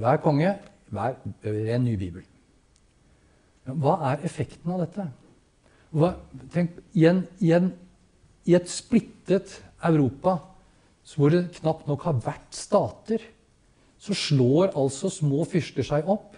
[0.00, 0.54] Hver konge
[0.90, 2.22] hver, en ny bibel.
[3.64, 5.06] Hva er effekten av dette?
[5.94, 6.14] Hva,
[6.54, 10.38] tenk, i, en, i, et splittet Europa
[11.10, 13.22] hvor det knapt nok har vært stater,
[13.98, 16.36] så slår altså små fyrster seg opp.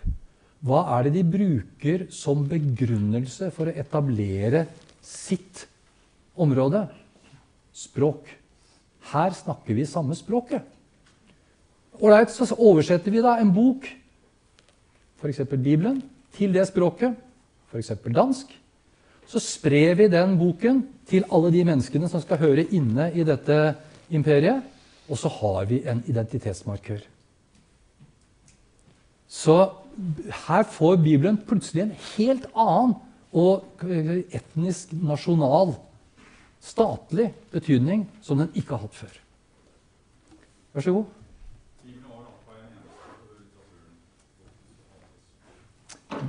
[0.63, 4.67] Hva er det de bruker som begrunnelse for å etablere
[5.03, 5.65] sitt
[6.39, 6.85] område?
[7.75, 8.29] Språk.
[9.11, 10.63] Her snakker vi samme språket.
[11.99, 13.89] Ålreit, så oversetter vi da en bok,
[15.21, 15.43] f.eks.
[15.51, 16.01] Bibelen,
[16.33, 17.19] til det språket,
[17.71, 17.93] f.eks.
[18.15, 18.55] dansk.
[19.29, 23.59] Så sprer vi den boken til alle de menneskene som skal høre inne i dette
[24.15, 24.63] imperiet.
[25.11, 27.03] Og så har vi en identitetsmarkør.
[29.33, 29.57] Så
[30.47, 32.95] her får Bibelen plutselig en helt annen
[33.33, 33.83] og
[34.35, 35.75] etnisk, nasjonal,
[36.63, 39.19] statlig betydning som den ikke har hatt før.
[40.73, 41.19] Vær så god.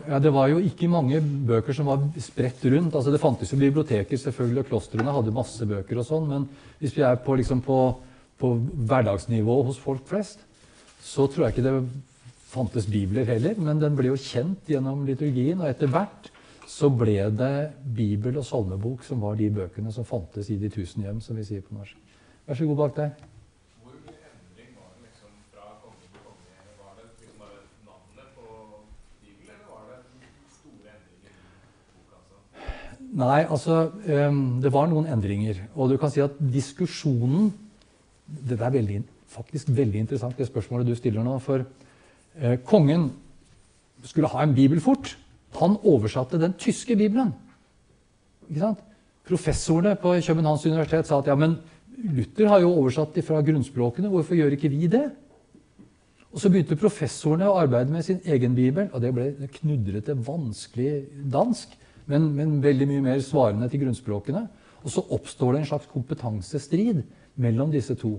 [0.07, 2.95] Ja, Det var jo ikke mange bøker som var spredt rundt.
[2.95, 5.99] Altså, det fantes jo biblioteker, selvfølgelig, og klostrene hadde masse bøker.
[5.99, 6.49] og sånn, Men
[6.79, 7.99] hvis vi er på, liksom, på,
[8.39, 8.55] på
[8.89, 10.39] hverdagsnivå hos folk flest,
[11.03, 11.85] så tror jeg ikke det
[12.53, 13.57] fantes bibler heller.
[13.57, 16.29] Men den ble jo kjent gjennom liturgien, og etter hvert
[16.69, 17.53] så ble det
[17.95, 21.45] bibel og salmebok som var de bøkene som fantes i de tusen hjem, som vi
[21.47, 21.97] sier på norsk.
[22.47, 23.11] Vær så god bak deg.
[23.13, 24.23] Det det det?
[33.13, 35.59] Nei, altså ehm, Det var noen endringer.
[35.75, 37.51] Og du kan si at diskusjonen
[38.25, 41.35] Dette er veldig, faktisk veldig interessant, det spørsmålet du stiller nå.
[41.43, 41.65] For
[42.65, 43.11] kongen
[44.03, 45.15] skulle ha en bibel fort.
[45.59, 47.33] Han oversatte den tyske bibelen.
[49.27, 51.57] Professorene på Københavns universitet sa at ja, men
[52.03, 55.05] Luther har jo oversatt dem fra grunnspråkene, hvorfor gjør ikke vi det?
[56.33, 61.05] Og Så begynte professorene å arbeide med sin egen bibel, og det ble knudrete, vanskelig
[61.31, 61.75] dansk,
[62.09, 64.47] men, men veldig mye mer svarende til grunnspråkene.
[64.83, 67.03] Og så oppstår det en slags kompetansestrid
[67.39, 68.17] mellom disse to.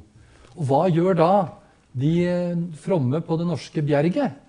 [0.54, 1.32] Og hva gjør da
[1.94, 4.40] de eh, fromme på det norske bjerget?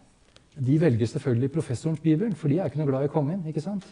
[0.55, 3.43] De velger selvfølgelig professorens bibel, for de er ikke noe glad i kongen.
[3.47, 3.85] ikke sant?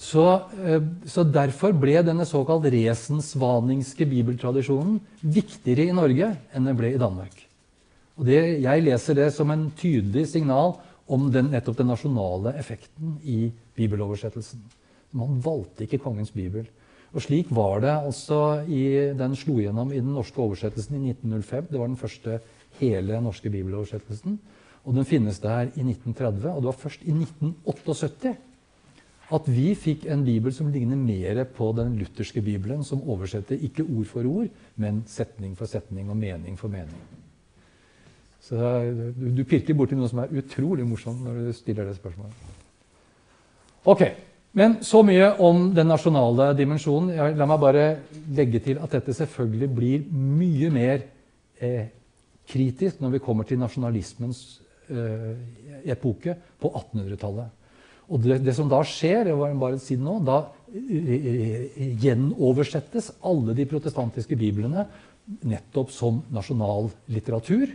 [0.00, 0.24] Så,
[0.64, 7.00] eh, så Derfor ble denne såkalt resensvaningske bibeltradisjonen viktigere i Norge enn den ble i
[7.00, 7.34] Danmark.
[8.16, 10.76] Og det, Jeg leser det som en tydelig signal
[11.08, 14.60] om den, nettopp den nasjonale effekten i bibeloversettelsen.
[15.12, 16.68] Man valgte ikke kongens bibel.
[17.10, 21.66] Og Slik var det altså i, den slo gjennom i den norske oversettelsen i 1905.
[21.72, 22.38] Det var den første
[22.78, 24.38] hele norske bibeloversettelsen.
[24.84, 26.46] Og den finnes der i 1930.
[26.52, 28.36] Og det var først i 1978
[29.30, 33.84] at vi fikk en bibel som ligner mer på den lutherske bibelen, som oversetter ikke
[33.84, 37.04] ord for ord, men setning for setning og mening for mening.
[38.42, 38.56] Så
[39.14, 42.34] du pirker borti noe som er utrolig morsomt når du stiller det spørsmålet.
[43.86, 44.02] Ok,
[44.52, 47.14] Men så mye om den nasjonale dimensjonen.
[47.38, 47.84] La meg bare
[48.34, 51.04] legge til at dette selvfølgelig blir mye mer
[51.62, 51.86] eh,
[52.50, 54.42] kritisk når vi kommer til nasjonalismens
[54.90, 55.32] eh,
[55.94, 57.56] epoke på 1800-tallet.
[58.10, 60.40] Og det, det, som da skjer, jeg var bare si det nå, da
[60.74, 64.88] eh, gjenoversettes alle de protestantiske biblene
[65.46, 67.70] nettopp som nasjonal litteratur.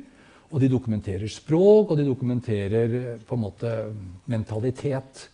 [0.51, 3.71] Og de dokumenterer språk, og de dokumenterer eh, på en måte
[4.31, 5.29] mentalitet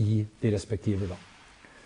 [0.00, 1.30] i de respektive land.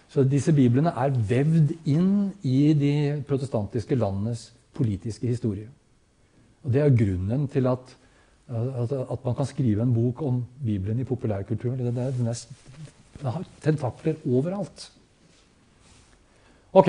[0.09, 2.93] Så disse biblene er vevd inn i de
[3.29, 5.69] protestantiske landenes politiske historie.
[6.65, 7.97] Og det er grunnen til at
[8.49, 11.79] at, at, man kan skrive en bok om Bibelen i populærkulturen.
[11.79, 14.93] Den, er, den, er, har tentakler overalt.
[16.73, 16.89] Ok.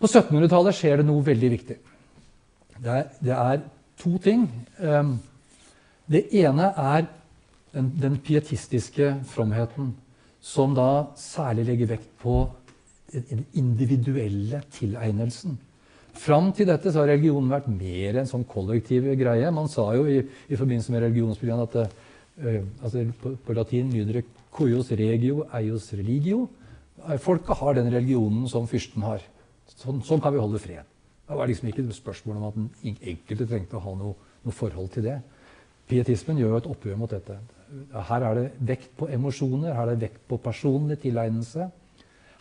[0.00, 1.76] På 1700-tallet skjer det noe veldig viktig.
[2.82, 3.60] Det er, det er
[4.00, 4.46] to ting.
[4.80, 5.18] Um,
[6.10, 7.04] det ene er
[7.74, 9.92] den, den, pietistiske fromheten,
[10.40, 12.40] som da særlig legger vekt på
[13.12, 15.58] den individuelle tilegnelsen.
[16.12, 19.50] Fram til dette har religionen vært mer en sånn kollektiv greie.
[19.54, 24.20] Man sa jo i, i forbindelse med religionsbyggen at uh, altså på, på, latin lyder
[24.20, 26.48] det 'cuius regio eius religio'.
[27.18, 29.24] Folket har den religionen som fyrsten har.
[29.66, 30.84] Sånn, sånn kan vi holde fred.
[31.26, 34.92] Det var liksom ikke spørsmål om at den enkelte trengte å ha noe, noe forhold
[34.92, 35.16] til det.
[35.88, 37.38] Pietismen gjør jo et oppgjør mot dette.
[38.08, 41.70] Her er det vekt på emosjoner, her er det vekt på personlig tilegnelse.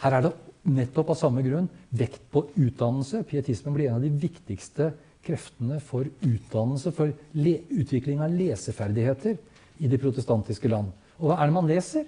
[0.04, 0.34] Her er det
[0.68, 3.24] nettopp av samme grunn vekt på utdannelse.
[3.30, 4.92] Pietismen blir en av de viktigste
[5.26, 9.38] kreftene for utdannelse, for utvikling av leseferdigheter
[9.82, 10.92] i de protestantiske land.
[11.22, 12.06] Og hva er det man leser?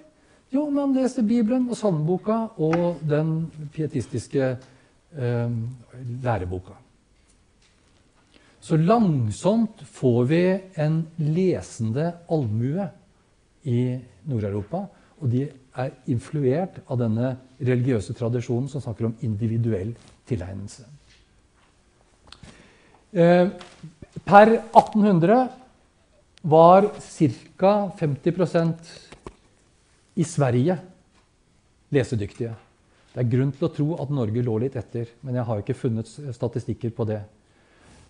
[0.54, 3.36] Jo, man leser Bibelen og Salmeboka og den
[3.74, 5.54] pietistiske eh,
[6.22, 6.76] læreboka.
[8.64, 10.44] Så langsomt får vi
[10.80, 12.86] en lesende allmue
[13.68, 13.98] i
[14.30, 14.86] Nord-Europa.
[15.20, 15.42] Og de
[15.74, 19.94] er influert av denne religiøse tradisjonen som snakker om individuell
[20.28, 20.86] tilegnelse.
[23.14, 23.48] Eh,
[24.24, 25.48] per 1800
[26.42, 26.90] var
[27.58, 27.72] ca.
[27.98, 28.92] 50%
[30.14, 30.78] i Sverige
[31.94, 32.54] lesedyktige.
[33.14, 35.78] Det er grunn til å tro at Norge lå litt etter, men jeg har ikke
[35.78, 37.20] funnet statistikker på det.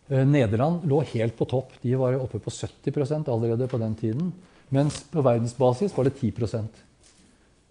[0.09, 1.77] Eh, Nederland lå helt på topp.
[1.83, 4.33] De var oppe på 70% allerede på den tiden.
[4.73, 6.33] Mens på verdensbasis var det 10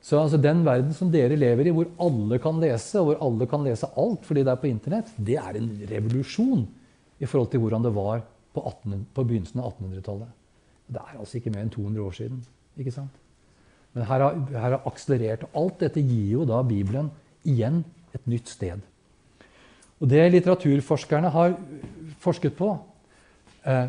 [0.03, 3.47] Så altså, den verden som dere lever i, hvor alle kan lese, og hvor alle
[3.47, 6.65] kan lese alt fordi det er på Internett, det er en revolusjon
[7.23, 10.33] i forhold til hvordan det var på, 18, på begynnelsen av 1800-tallet.
[10.91, 12.41] Det er altså ikke mer enn 200 år siden.
[12.77, 13.21] ikke sant?
[13.93, 15.47] Men her har, her har akselerert.
[15.55, 17.11] Alt dette gir jo da Bibelen
[17.47, 18.81] igjen et nytt sted.
[20.01, 21.55] Og det litteraturforskerne har
[22.19, 22.73] forsket på
[23.63, 23.87] eh,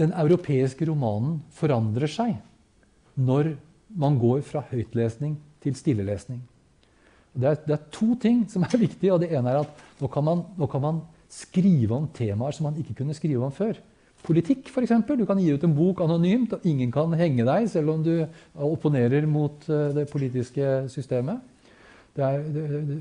[0.00, 2.38] Den europeiske romanen forandrer seg
[3.20, 3.54] når
[3.96, 6.40] man går fra høytlesning til stillelesning.
[7.30, 9.12] Det er, det er to ting som er viktige.
[9.12, 11.00] og Det ene er at nå kan man, nå kan man
[11.30, 13.78] skrive om temaer som man ikke kunne skrive om før.
[14.20, 14.92] Politikk, f.eks.
[15.08, 18.26] Du kan gi ut en bok anonymt, og ingen kan henge deg selv om du
[18.52, 21.40] opponerer mot eh, det politiske systemet.
[22.16, 22.98] Det er, det,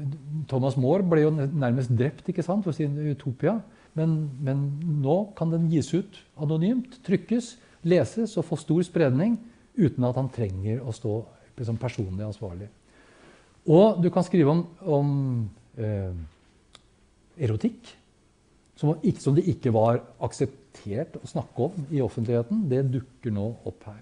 [0.48, 3.58] Thomas More ble jo nærmest drept ikke sant, for sin Utopia.
[3.98, 4.64] Men, men,
[5.04, 9.36] nå kan den gis ut anonymt, trykkes, leses og få stor spredning
[9.80, 11.14] uten at han trenger å stå
[11.60, 12.70] liksom, personlig ansvarlig.
[13.70, 15.10] Og du kan skrive om, om
[15.80, 16.14] eh,
[17.40, 17.96] erotikk,
[18.80, 22.64] som, som det ikke var akseptert å snakke om i offentligheten.
[22.72, 24.02] Det dukker nå opp her.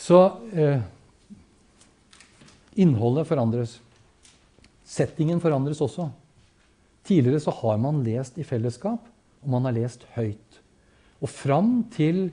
[0.00, 0.20] Så
[0.56, 0.80] eh,
[2.80, 3.78] innholdet forandres.
[4.84, 6.08] Settingen forandres også.
[7.04, 9.04] Tidligere så har man lest i fellesskap,
[9.44, 10.60] og man har lest høyt.
[11.20, 12.26] Og fram til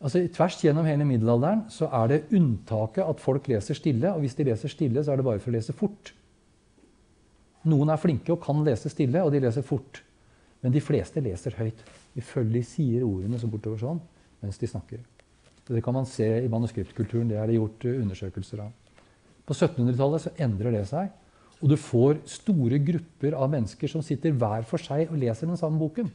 [0.00, 4.12] altså Tvers gjennom hele middelalderen så er det unntaket at folk leser stille.
[4.12, 6.12] Og hvis de leser stille, så er det bare for å lese fort.
[7.66, 10.02] Noen er flinke og kan lese stille, og de leser fort.
[10.62, 11.82] Men de fleste leser høyt.
[12.14, 14.00] De sier ordene så bortover sånn
[14.44, 15.00] mens de snakker.
[15.66, 17.28] Det kan man se i manuskriptkulturen.
[17.30, 18.74] Det er det gjort eh, undersøkelser av.
[19.46, 21.10] På 1700-tallet så endrer det seg.
[21.62, 25.58] Og du får store grupper av mennesker som sitter hver for seg og leser den
[25.58, 26.10] samme boken.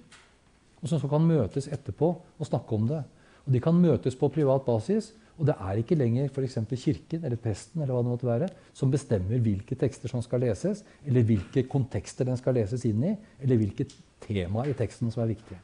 [0.81, 3.01] Og som så kan møtes etterpå og snakke om det.
[3.45, 5.11] Og De kan møtes på privat basis.
[5.39, 6.59] Og det er ikke lenger f.eks.
[6.77, 10.83] kirken eller presten eller hva det måtte være, som bestemmer hvilke tekster som skal leses,
[11.07, 15.31] eller hvilke kontekster den skal leses inn i, eller hvilket tema i teksten som er
[15.31, 15.57] viktige.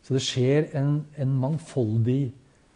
[0.00, 2.30] Så det skjer en, en mangfoldig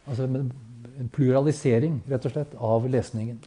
[0.04, 3.38] altså en pluralisering rett og slett, av lesningen.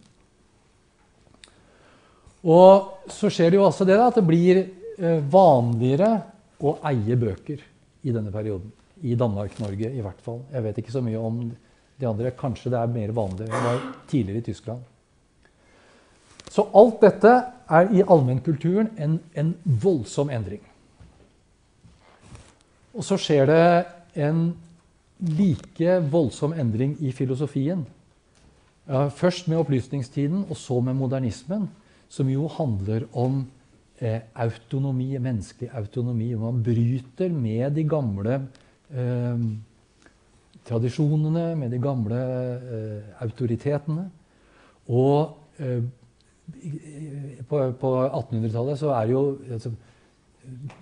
[2.46, 6.12] Og så skjer det jo også det da, at det blir eh, vanligere
[6.62, 7.62] å eie bøker
[8.06, 8.72] i denne perioden.
[9.04, 10.42] I Danmark-Norge i hvert fall.
[10.54, 11.40] Jeg vet ikke så mye om
[12.00, 12.32] de andre.
[12.38, 13.48] Kanskje det er mer vanlig.
[13.50, 13.82] Det var
[14.12, 14.84] tidligere i Tyskland.
[16.52, 17.32] Så alt dette
[17.68, 20.62] er i allmennkulturen en, en voldsom endring.
[22.96, 23.66] Og så skjer det
[24.24, 24.54] en
[25.20, 27.84] like voldsom endring i filosofien.
[28.86, 31.68] Først med opplysningstiden, og så med modernismen
[32.10, 33.42] som jo handler om
[34.00, 36.30] eh, autonomi, menneskelig autonomi.
[36.38, 38.40] Man bryter med de gamle
[38.94, 39.46] eh,
[40.66, 44.08] tradisjonene, med de gamle eh, autoritetene.
[44.94, 45.84] Og eh,
[47.50, 49.74] på, på 1800-tallet så er jo altså,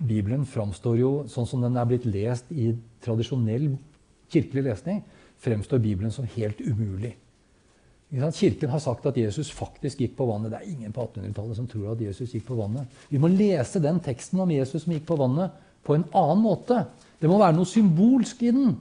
[0.04, 2.72] Bibelen framstår jo sånn som den er blitt lest i
[3.04, 3.70] tradisjonell
[4.32, 5.04] kirkelig lesning,
[5.40, 7.14] fremstår Bibelen som helt umulig.
[8.14, 10.52] Kirken har sagt at Jesus faktisk gikk på vannet.
[10.52, 12.90] Det er ingen på 1800-tallet som tror at Jesus gikk på vannet.
[13.10, 16.84] Vi må lese den teksten om Jesus som gikk på vannet, på en annen måte.
[17.20, 18.74] Det må være noe symbolsk i den.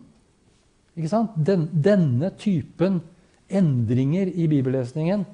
[1.35, 3.01] den denne typen
[3.49, 5.25] endringer i bibellesningen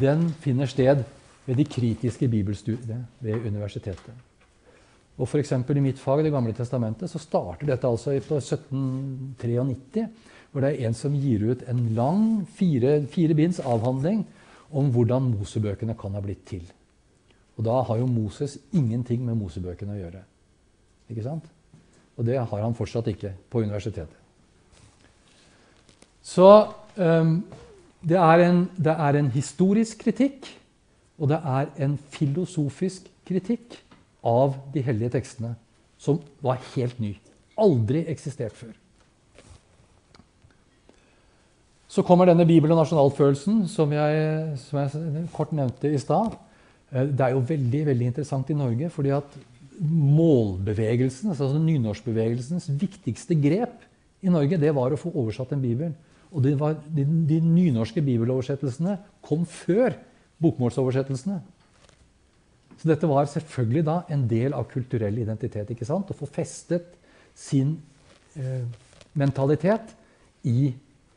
[0.00, 1.04] den finner sted
[1.46, 4.14] ved de kritiske bibelstudiene ved universitetet.
[5.18, 10.08] Og for I mitt fag, Det gamle testamentet, så starter dette altså på 1793
[10.50, 14.24] hvor det er en som gir ut en lang fire, fire binds avhandling
[14.70, 16.62] om hvordan Mosebøkene kan ha blitt til.
[17.56, 20.22] Og da har jo Moses ingenting med Mosebøkene å gjøre.
[21.10, 21.44] Ikke sant?
[22.18, 24.14] Og det har han fortsatt ikke på universitetet.
[26.24, 26.46] Så
[26.96, 27.42] um,
[28.00, 30.48] det, er en, det er en historisk kritikk,
[31.18, 33.76] og det er en filosofisk kritikk
[34.24, 35.54] av de hellige tekstene
[36.00, 37.14] som var helt ny.
[37.60, 38.72] Aldri eksistert før.
[41.88, 46.34] Så kommer denne Bibel- og nasjonalfølelsen, som jeg, som jeg kort nevnte i stad.
[46.90, 49.36] Eh, Det er jo veldig veldig interessant i Norge, fordi at
[49.80, 53.82] målbevegelsen, altså nynorskbevegelsens viktigste grep
[54.24, 55.92] i Norge, det var å få oversatt en bibel.
[56.34, 59.94] Og var, de, de nynorske bibeloversettelsene kom før
[60.42, 61.40] bokmålsoversettelsene.
[62.80, 65.70] Så dette var selvfølgelig da en del av kulturell identitet.
[65.70, 66.10] ikke sant?
[66.10, 66.96] Å få festet
[67.38, 67.76] sin
[68.38, 68.66] eh,
[69.14, 69.94] mentalitet
[70.50, 70.72] i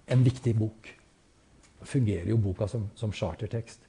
[0.08, 0.93] en viktig bok.
[1.82, 3.86] Da fungerer jo boka som, som chartertekst.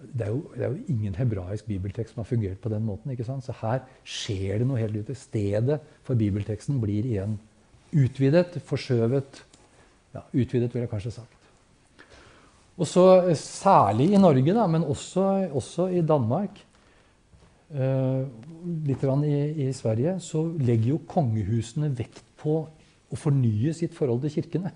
[0.00, 3.12] Det er, jo, det er, jo, ingen hebraisk bibeltekst som har fungert på den måten.
[3.12, 3.44] ikke sant?
[3.44, 5.16] Så her skjer det noe helt ute.
[5.18, 7.36] Stedet for bibelteksten blir igjen
[7.90, 9.44] utvidet, forskjøvet
[10.14, 11.36] ja, Utvidet, vil jeg kanskje sagt.
[12.80, 16.58] Og så eh, Særlig i Norge, da, men også, også i Danmark,
[17.70, 18.24] eh,
[18.88, 19.36] litt i,
[19.66, 22.62] i Sverige, så legger jo kongehusene vekt på
[23.10, 24.72] å fornye sitt forhold til kirkene.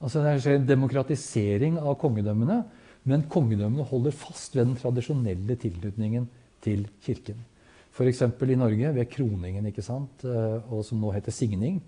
[0.00, 2.62] Altså Det skjer demokratisering av kongedømmene,
[3.08, 6.26] men kongedømmene holder fast ved den tradisjonelle tilknytningen
[6.64, 7.38] til kirken.
[7.90, 8.22] F.eks.
[8.22, 10.24] i Norge ved kroningen, ikke sant?
[10.24, 11.80] Eh, og som nå heter signing.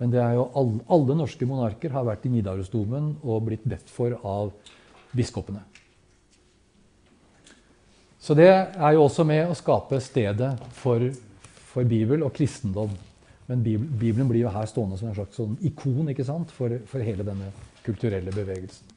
[0.00, 4.54] Men alle, alle norske monarker har vært i Nidarosdomen og blitt bedt for av
[5.12, 5.60] biskopene.
[8.20, 11.04] Så det er jo også med å skape stedet for,
[11.72, 12.92] for Bibel og kristendom.
[13.48, 16.08] Men Bibelen blir jo her stående som en slags sånn ikon?
[16.54, 17.50] For, for hele denne
[17.84, 18.89] kulturelle bevegelsen.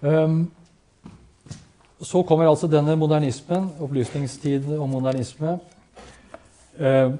[0.00, 0.50] Um,
[2.00, 5.58] så kommer altså denne modernismen, opplysningstid og modernisme.
[6.80, 7.18] Uh,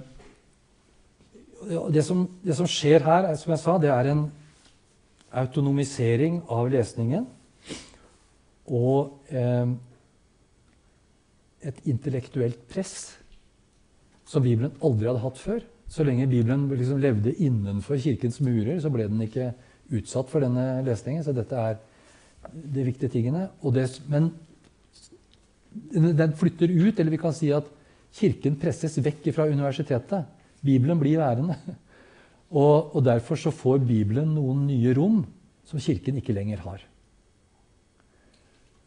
[1.93, 4.25] det, som, det, som, skjer her, er, som jeg sa, det er en
[5.43, 7.27] autonomisering av lesningen.
[8.71, 9.73] Og eh,
[11.67, 12.95] et intellektuelt press
[14.31, 15.61] som Bibelen aldri hadde hatt før.
[15.91, 19.51] Så lenge Bibelen liksom levde innenfor kirkens murer, så ble den ikke
[19.91, 21.25] utsatt for denne lesningen.
[21.27, 21.81] Så dette er
[22.49, 23.49] de viktige tingene.
[23.75, 24.31] Det, men
[26.19, 27.69] den flytter ut, eller vi kan si at
[28.17, 30.27] Kirken presses vekk fra universitetet.
[30.67, 31.57] Bibelen blir værende.
[32.51, 35.21] Og, og Derfor så får Bibelen noen nye rom
[35.71, 36.81] som Kirken ikke lenger har.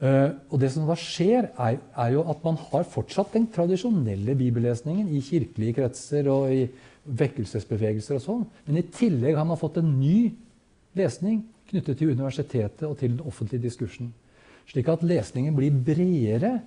[0.03, 4.35] Uh, og det som da skjer, er, er, jo at man har fortsatt den tradisjonelle
[4.35, 6.65] bibellesningen i kirkelige kretser og i
[7.07, 8.43] vekkelsesbevegelser og sånn.
[8.67, 10.33] Men i tillegg har man fått en ny
[10.99, 11.39] lesning
[11.73, 14.13] knyttet til universitetet og til den offentlige diskursen.
[14.69, 16.59] Slik at lesningen blir bredere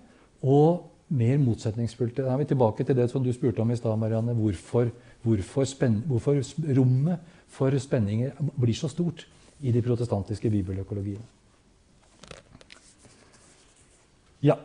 [0.43, 2.19] og mer motsetningsfylt.
[2.19, 4.35] Da er vi tilbake til det som du spurte om i stad, Marianne.
[4.35, 4.91] Hvorfor,
[5.23, 5.65] hvorfor,
[6.07, 6.43] hvorfor,
[6.77, 9.27] rommet for spenninger blir så stort
[9.63, 11.25] i de protestantiske bibeløkologiene.
[14.45, 14.59] Ja.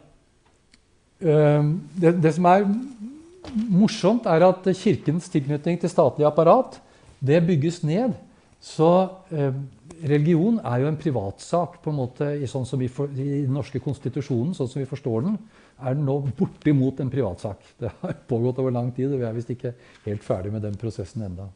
[1.22, 2.66] Ehm, det, det, som er
[3.70, 6.82] morsomt, er at Kirkens tilknytning til statlig apparat
[7.22, 8.18] det bygges ned.
[8.62, 9.54] Så eh,
[10.08, 14.54] religion er jo en privatsak på en måte, i, sånn for, i den norske konstitusjonen,
[14.58, 15.38] sånn som vi forstår den,
[15.82, 17.62] er den nå bortimot en privatsak.
[17.82, 19.74] Det har pågått over lang tid, og vi er visst ikke
[20.06, 21.49] helt ferdig med den prosessen enda.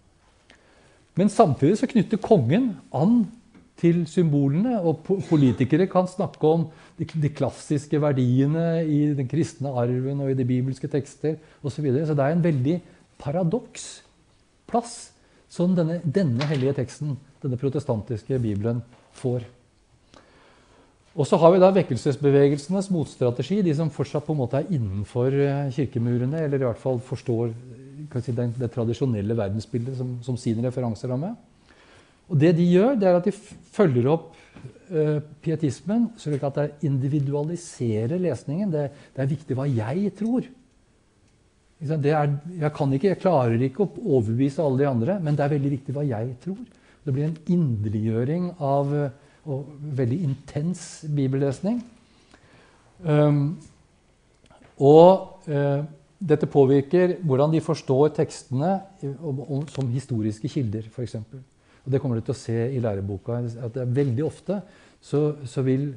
[1.15, 3.23] Men samtidig så knytter kongen an
[3.79, 6.67] til symbolene, og politikere kan snakke om
[6.99, 11.75] de, de klassiske verdiene i den kristne arven og i de bibelske tekster osv.
[11.75, 12.07] Så, videre.
[12.07, 12.77] så det er en veldig
[13.19, 13.89] paradoks
[14.69, 14.95] plass
[15.55, 18.81] som denne, denne hellige teksten denne protestantiske bibelen
[19.15, 19.45] får.
[21.15, 25.31] Og så har vi da vekkelsesbevegelsenes motstrategi, de som fortsatt på en måte er innenfor
[25.31, 27.53] eh, kirkemurene, eller i hvert fall forstår
[28.19, 31.31] si, det, det, tradisjonelle verdensbildet som, som sin referanseramme.
[32.27, 33.33] Og det de gjør, det er at de
[33.75, 34.33] følger opp
[34.89, 38.71] uh, pietismen slik at det individualiserer lesningen.
[38.73, 40.47] Det, det, er viktig hva jeg tror.
[41.83, 45.71] Er, jeg, ikke, jeg klarer ikke å overbevise alle de andre, men det er veldig
[45.73, 46.61] viktig hva jeg tror.
[47.05, 48.93] Det blir en inderliggjøring av
[49.45, 49.67] og
[49.97, 51.81] veldig intens bibellesning.
[53.05, 53.57] Um,
[54.81, 55.83] og uh,
[56.17, 58.71] dette påvirker hvordan de forstår tekstene
[59.73, 61.19] som historiske kilder, f.eks.
[61.85, 63.37] Det kommer du til å se i læreboka.
[63.37, 64.61] at det er Veldig ofte
[65.03, 65.91] så, så vil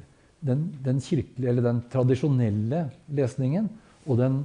[0.45, 2.83] den, den, kirkelige, eller den tradisjonelle
[3.17, 3.71] lesningen
[4.05, 4.43] og den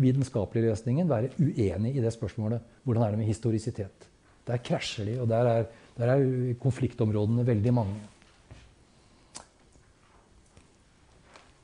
[0.00, 2.62] vitenskapelige lesningen være uenig i det spørsmålet.
[2.84, 4.08] Hvordan er det med historisitet?
[4.46, 5.64] Der krasjer de, og der er,
[5.98, 7.94] der er konfliktområdene veldig mange.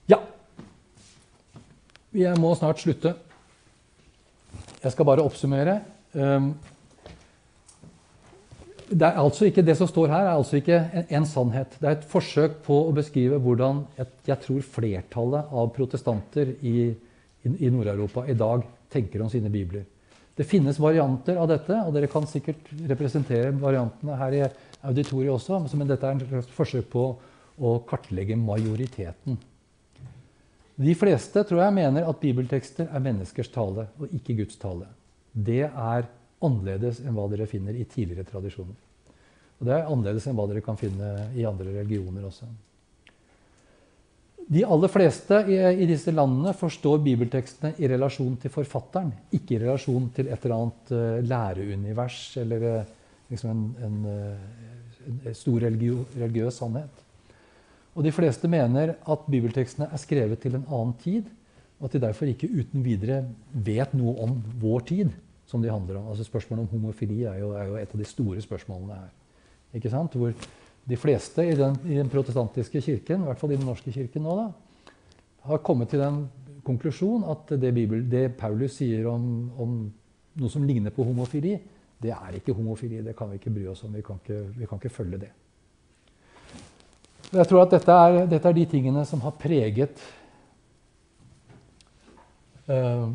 [0.08, 0.20] Ja.
[2.14, 3.14] Jeg må snart slutte.
[4.82, 5.80] Jeg skal bare oppsummere.
[6.14, 6.54] Um,
[8.90, 11.74] er altså ikke, det som står her, er altså ikke en, en, sannhet.
[11.80, 16.92] Det er et forsøk på å beskrive hvordan jeg, jeg tror flertallet av protestanter i,
[17.47, 19.84] i, Nord-Europa i dag tenker om sine bibler.
[20.36, 24.42] Det finnes varianter av dette, og dere kan sikkert representere variantene her i
[24.84, 27.07] auditoriet også, men dette er et forsøk på
[27.57, 29.38] å kartlegge majoriteten.
[30.76, 34.90] De fleste tror jeg mener at bibeltekster er menneskers tale og ikke Guds tale.
[35.32, 36.09] Det er
[36.44, 38.76] annerledes enn hva dere finner i tidligere tradisjoner.
[39.57, 42.49] Og det er annerledes enn hva dere kan finne i andre religioner også.
[44.47, 49.62] De aller fleste i, i, disse landene forstår bibeltekstene i relasjon til forfatteren, ikke i
[49.64, 52.92] relasjon til et eller annet uh, læreunivers eller uh,
[53.32, 57.03] liksom en, en, uh, en, stor religio, religiøs sannhet.
[57.97, 61.26] Og de fleste mener at bibeltekstene er skrevet til en annen tid,
[61.80, 65.11] og at de derfor ikke uten videre vet noe om vår tid,
[65.51, 66.12] som de handler om.
[66.12, 69.11] Altså Spørsmålet om homofili er jo, er jo et av de store spørsmålene her.
[69.74, 70.14] Ikke sant?
[70.14, 70.32] Hvor
[70.87, 74.22] de fleste i den, i den, protestantiske kirken, i hvert fall i den norske kirken
[74.26, 74.93] nå, da,
[75.51, 76.24] har kommet til den
[76.66, 79.24] konklusjon at det, Bibel, det Paulus sier om,
[79.62, 79.74] om,
[80.37, 81.57] noe som ligner på homofili,
[82.03, 83.01] det er ikke homofili.
[83.01, 83.95] Det kan vi ikke bry oss om.
[83.95, 85.30] Vi kan ikke, vi kan ikke følge det.
[87.32, 90.03] Jeg tror at dette er, dette er de tingene som har preget
[92.68, 93.07] eh,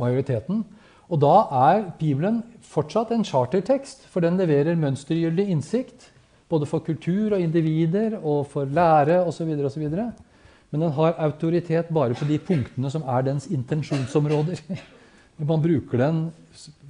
[0.00, 0.64] majoriteten.
[1.10, 6.08] Og da er Bibelen fortsatt en chartertekst, for den leverer mønstergyldig innsikt
[6.50, 9.50] både for kultur og individer og for lære osv.
[10.70, 14.62] Men den har autoritet bare på de punktene som er dens intensjonsområder.
[15.40, 16.24] Man bruker den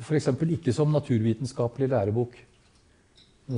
[0.03, 0.29] f.eks.
[0.29, 2.35] ikke som naturvitenskapelig lærebok,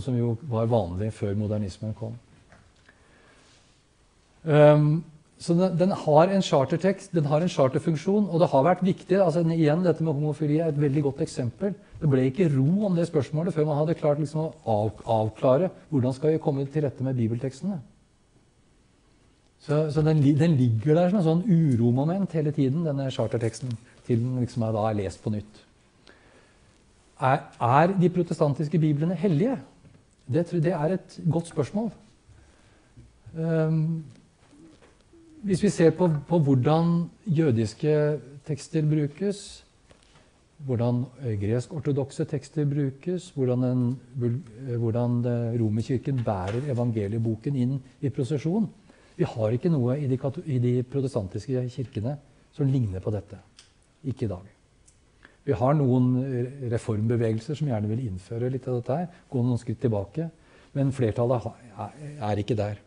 [0.00, 2.18] som jo var vanlig før modernismen kom.
[4.42, 5.04] Um,
[5.42, 9.16] så den, den, har en chartertekst, den har en charterfunksjon, og det har vært viktig.
[9.18, 11.74] altså igjen, Dette med homofili er et veldig godt eksempel.
[11.98, 15.72] Det ble ikke ro om det spørsmålet før man hadde klart liksom å av, avklare
[15.90, 17.80] hvordan skal vi komme til rette med bibeltekstene.
[19.62, 23.74] Så, så den, den, ligger der som en sånn uromoment hele tiden, denne charterteksten,
[24.06, 25.60] til den liksom er, da er lest på nytt.
[27.22, 29.58] Er, er, de protestantiske biblene hellige?
[30.26, 31.92] Det, det er et godt spørsmål.
[33.34, 34.02] Um,
[35.42, 37.94] hvis vi ser på, på hvordan jødiske
[38.46, 39.64] tekster brukes,
[40.66, 43.82] hvordan eh, gresk-ortodokse tekster brukes, hvordan, en,
[44.22, 48.68] eh, hvordan eh, Romerkirken bærer evangelieboken inn i prosesjon.
[49.16, 52.16] Vi har ikke noe i de, i de, protestantiske kirkene
[52.54, 53.40] som ligner på dette.
[54.06, 54.46] Ikke i dag.
[55.42, 56.14] Vi har noen
[56.70, 60.28] reformbevegelser som gjerne vil innføre litt av dette, her, gå noen skritt tilbake,
[60.78, 61.50] men flertallet
[62.22, 62.78] er ikke der.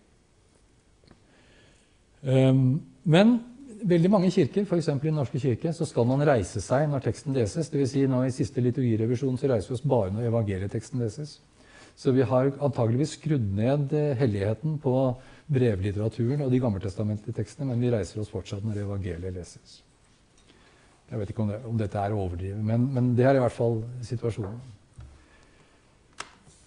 [2.25, 3.37] Um, men
[3.85, 4.87] veldig mange kirker, f.eks.
[4.89, 7.69] i Den norske kirke, så skal man reise seg når teksten leses.
[7.73, 11.37] Vil si, nå I siste liturgirevisjon så reiser vi oss bare når evangelieteksten leses.
[11.95, 14.93] Så vi har antageligvis skrudd ned eh, helligheten på
[15.47, 19.79] brevlitteraturen og de gammeltestamentlige tekstene, men vi reiser oss fortsatt når evangeliet leses.
[21.05, 23.43] Jeg vet ikke om, det, om dette er å overdrive, men, men, det er i
[23.43, 24.57] hvert fall situasjonen.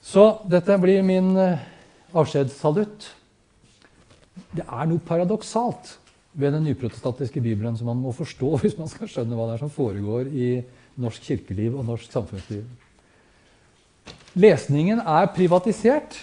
[0.09, 1.66] Så dette blir min eh,
[2.16, 3.11] avskjedssalutt.
[4.55, 5.97] Det er noe paradoksalt
[6.39, 9.64] ved den nyprotestantiske bibelen som man må forstå hvis man skal skjønne hva det er
[9.64, 10.51] som foregår i
[10.99, 12.64] norsk kirkeliv og norsk samfunnsliv.
[14.39, 16.16] Lesningen er privatisert,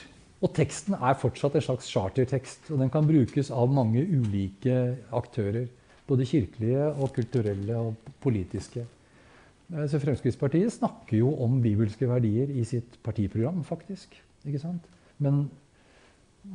[0.44, 2.70] og teksten er fortsatt en slags chartertekst.
[2.72, 4.76] og Den kan brukes av mange ulike
[5.16, 5.68] aktører.
[6.06, 8.84] Både kirkelige, og kulturelle og politiske.
[9.74, 14.14] Eh, så Fremskrittspartiet snakker jo om bibelske verdier i sitt partiprogram, faktisk.
[15.18, 15.48] Men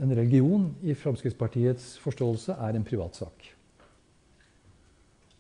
[0.01, 3.51] en religion i Fremskrittspartiets forståelse er en privatsak.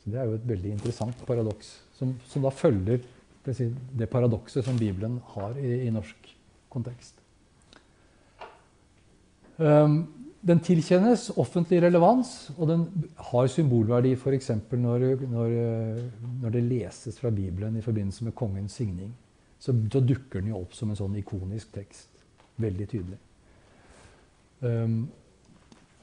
[0.04, 3.02] Det er jo et veldig interessant paradoks, som, som da følger
[3.44, 3.56] det,
[3.96, 6.32] det paradokset som Bibelen har i, i norsk
[6.72, 7.20] kontekst.
[9.60, 10.02] Um,
[10.40, 12.84] den tilkjennes offentlig relevans, og den
[13.30, 14.54] har symbolverdi f.eks.
[14.72, 15.56] Når, når,
[16.40, 19.12] når det leses fra Bibelen i forbindelse med kongens signing.
[19.60, 22.08] Så, så dukker den jo opp som en sånn ikonisk tekst.
[22.60, 23.18] Veldig tydelig.
[24.60, 25.08] Um,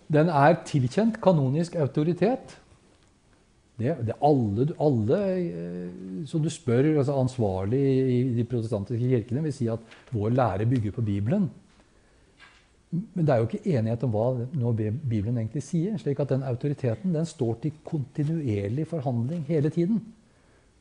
[0.07, 2.55] den er tilkjent kanonisk autoritet.
[3.77, 9.53] Det, det alle, alle, eh, som du spør altså ansvarlig i de protestantiske kirkene, vil
[9.53, 11.45] si at vår lære bygger på Bibelen.
[12.89, 15.97] Men det er jo ikke enighet om hva Bibelen egentlig sier.
[15.97, 20.01] slik at den autoriteten den står til kontinuerlig forhandling hele tiden.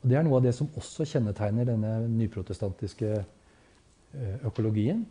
[0.01, 5.05] Og Det er noe av det som også kjennetegner denne nyprotestantiske eh, økologien.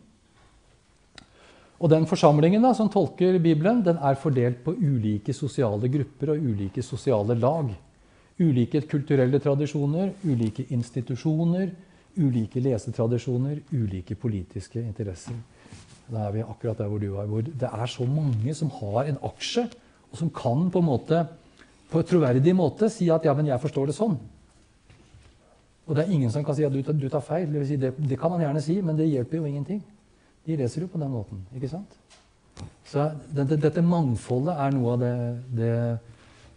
[1.77, 6.45] Og den forsamlingen da, som tolker Bibelen, den er fordelt på ulike sosiale grupper og
[6.49, 7.69] ulike sosiale lag.
[8.41, 11.69] Ulike kulturelle tradisjoner, ulike institusjoner,
[12.17, 15.37] ulike lesetradisjoner, ulike politiske interesser.
[16.07, 17.29] Da er vi akkurat der hvor du er.
[17.29, 19.67] Hvor det er så mange som har en aksje,
[20.11, 21.21] og som kan på en måte,
[21.91, 24.17] på en troverdig måte si at ja, men jeg forstår det sånn.
[25.87, 27.45] Og det er ingen som kan si at du, tar- feil.
[27.51, 29.83] Det, vil si, det, det kan man gjerne si, men det hjelper jo ingenting.
[30.47, 31.43] De leser jo på den måten.
[31.55, 31.97] ikke sant?
[32.87, 33.03] Så
[33.35, 35.15] dette, dette mangfoldet er noe av det,
[35.59, 35.73] det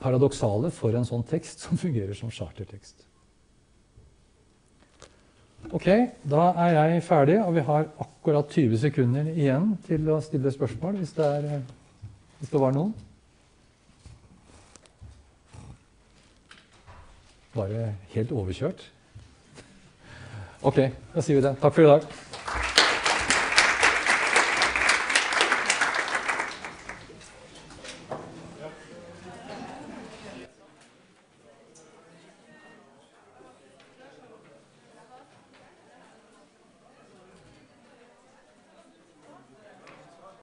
[0.00, 3.06] paradoksale for en sånn tekst som fungerer som chartertekst.
[5.76, 5.86] Ok,
[6.24, 10.96] da er jeg ferdig, og vi har akkurat 20 sekunder igjen til å stille spørsmål,
[11.02, 11.60] hvis det, er,
[12.40, 12.94] hvis det var noen.
[17.54, 18.82] Bare helt overkjørt?
[20.62, 20.82] Ok,
[21.12, 21.56] da sier vi det.
[21.60, 22.29] Takk for i dag.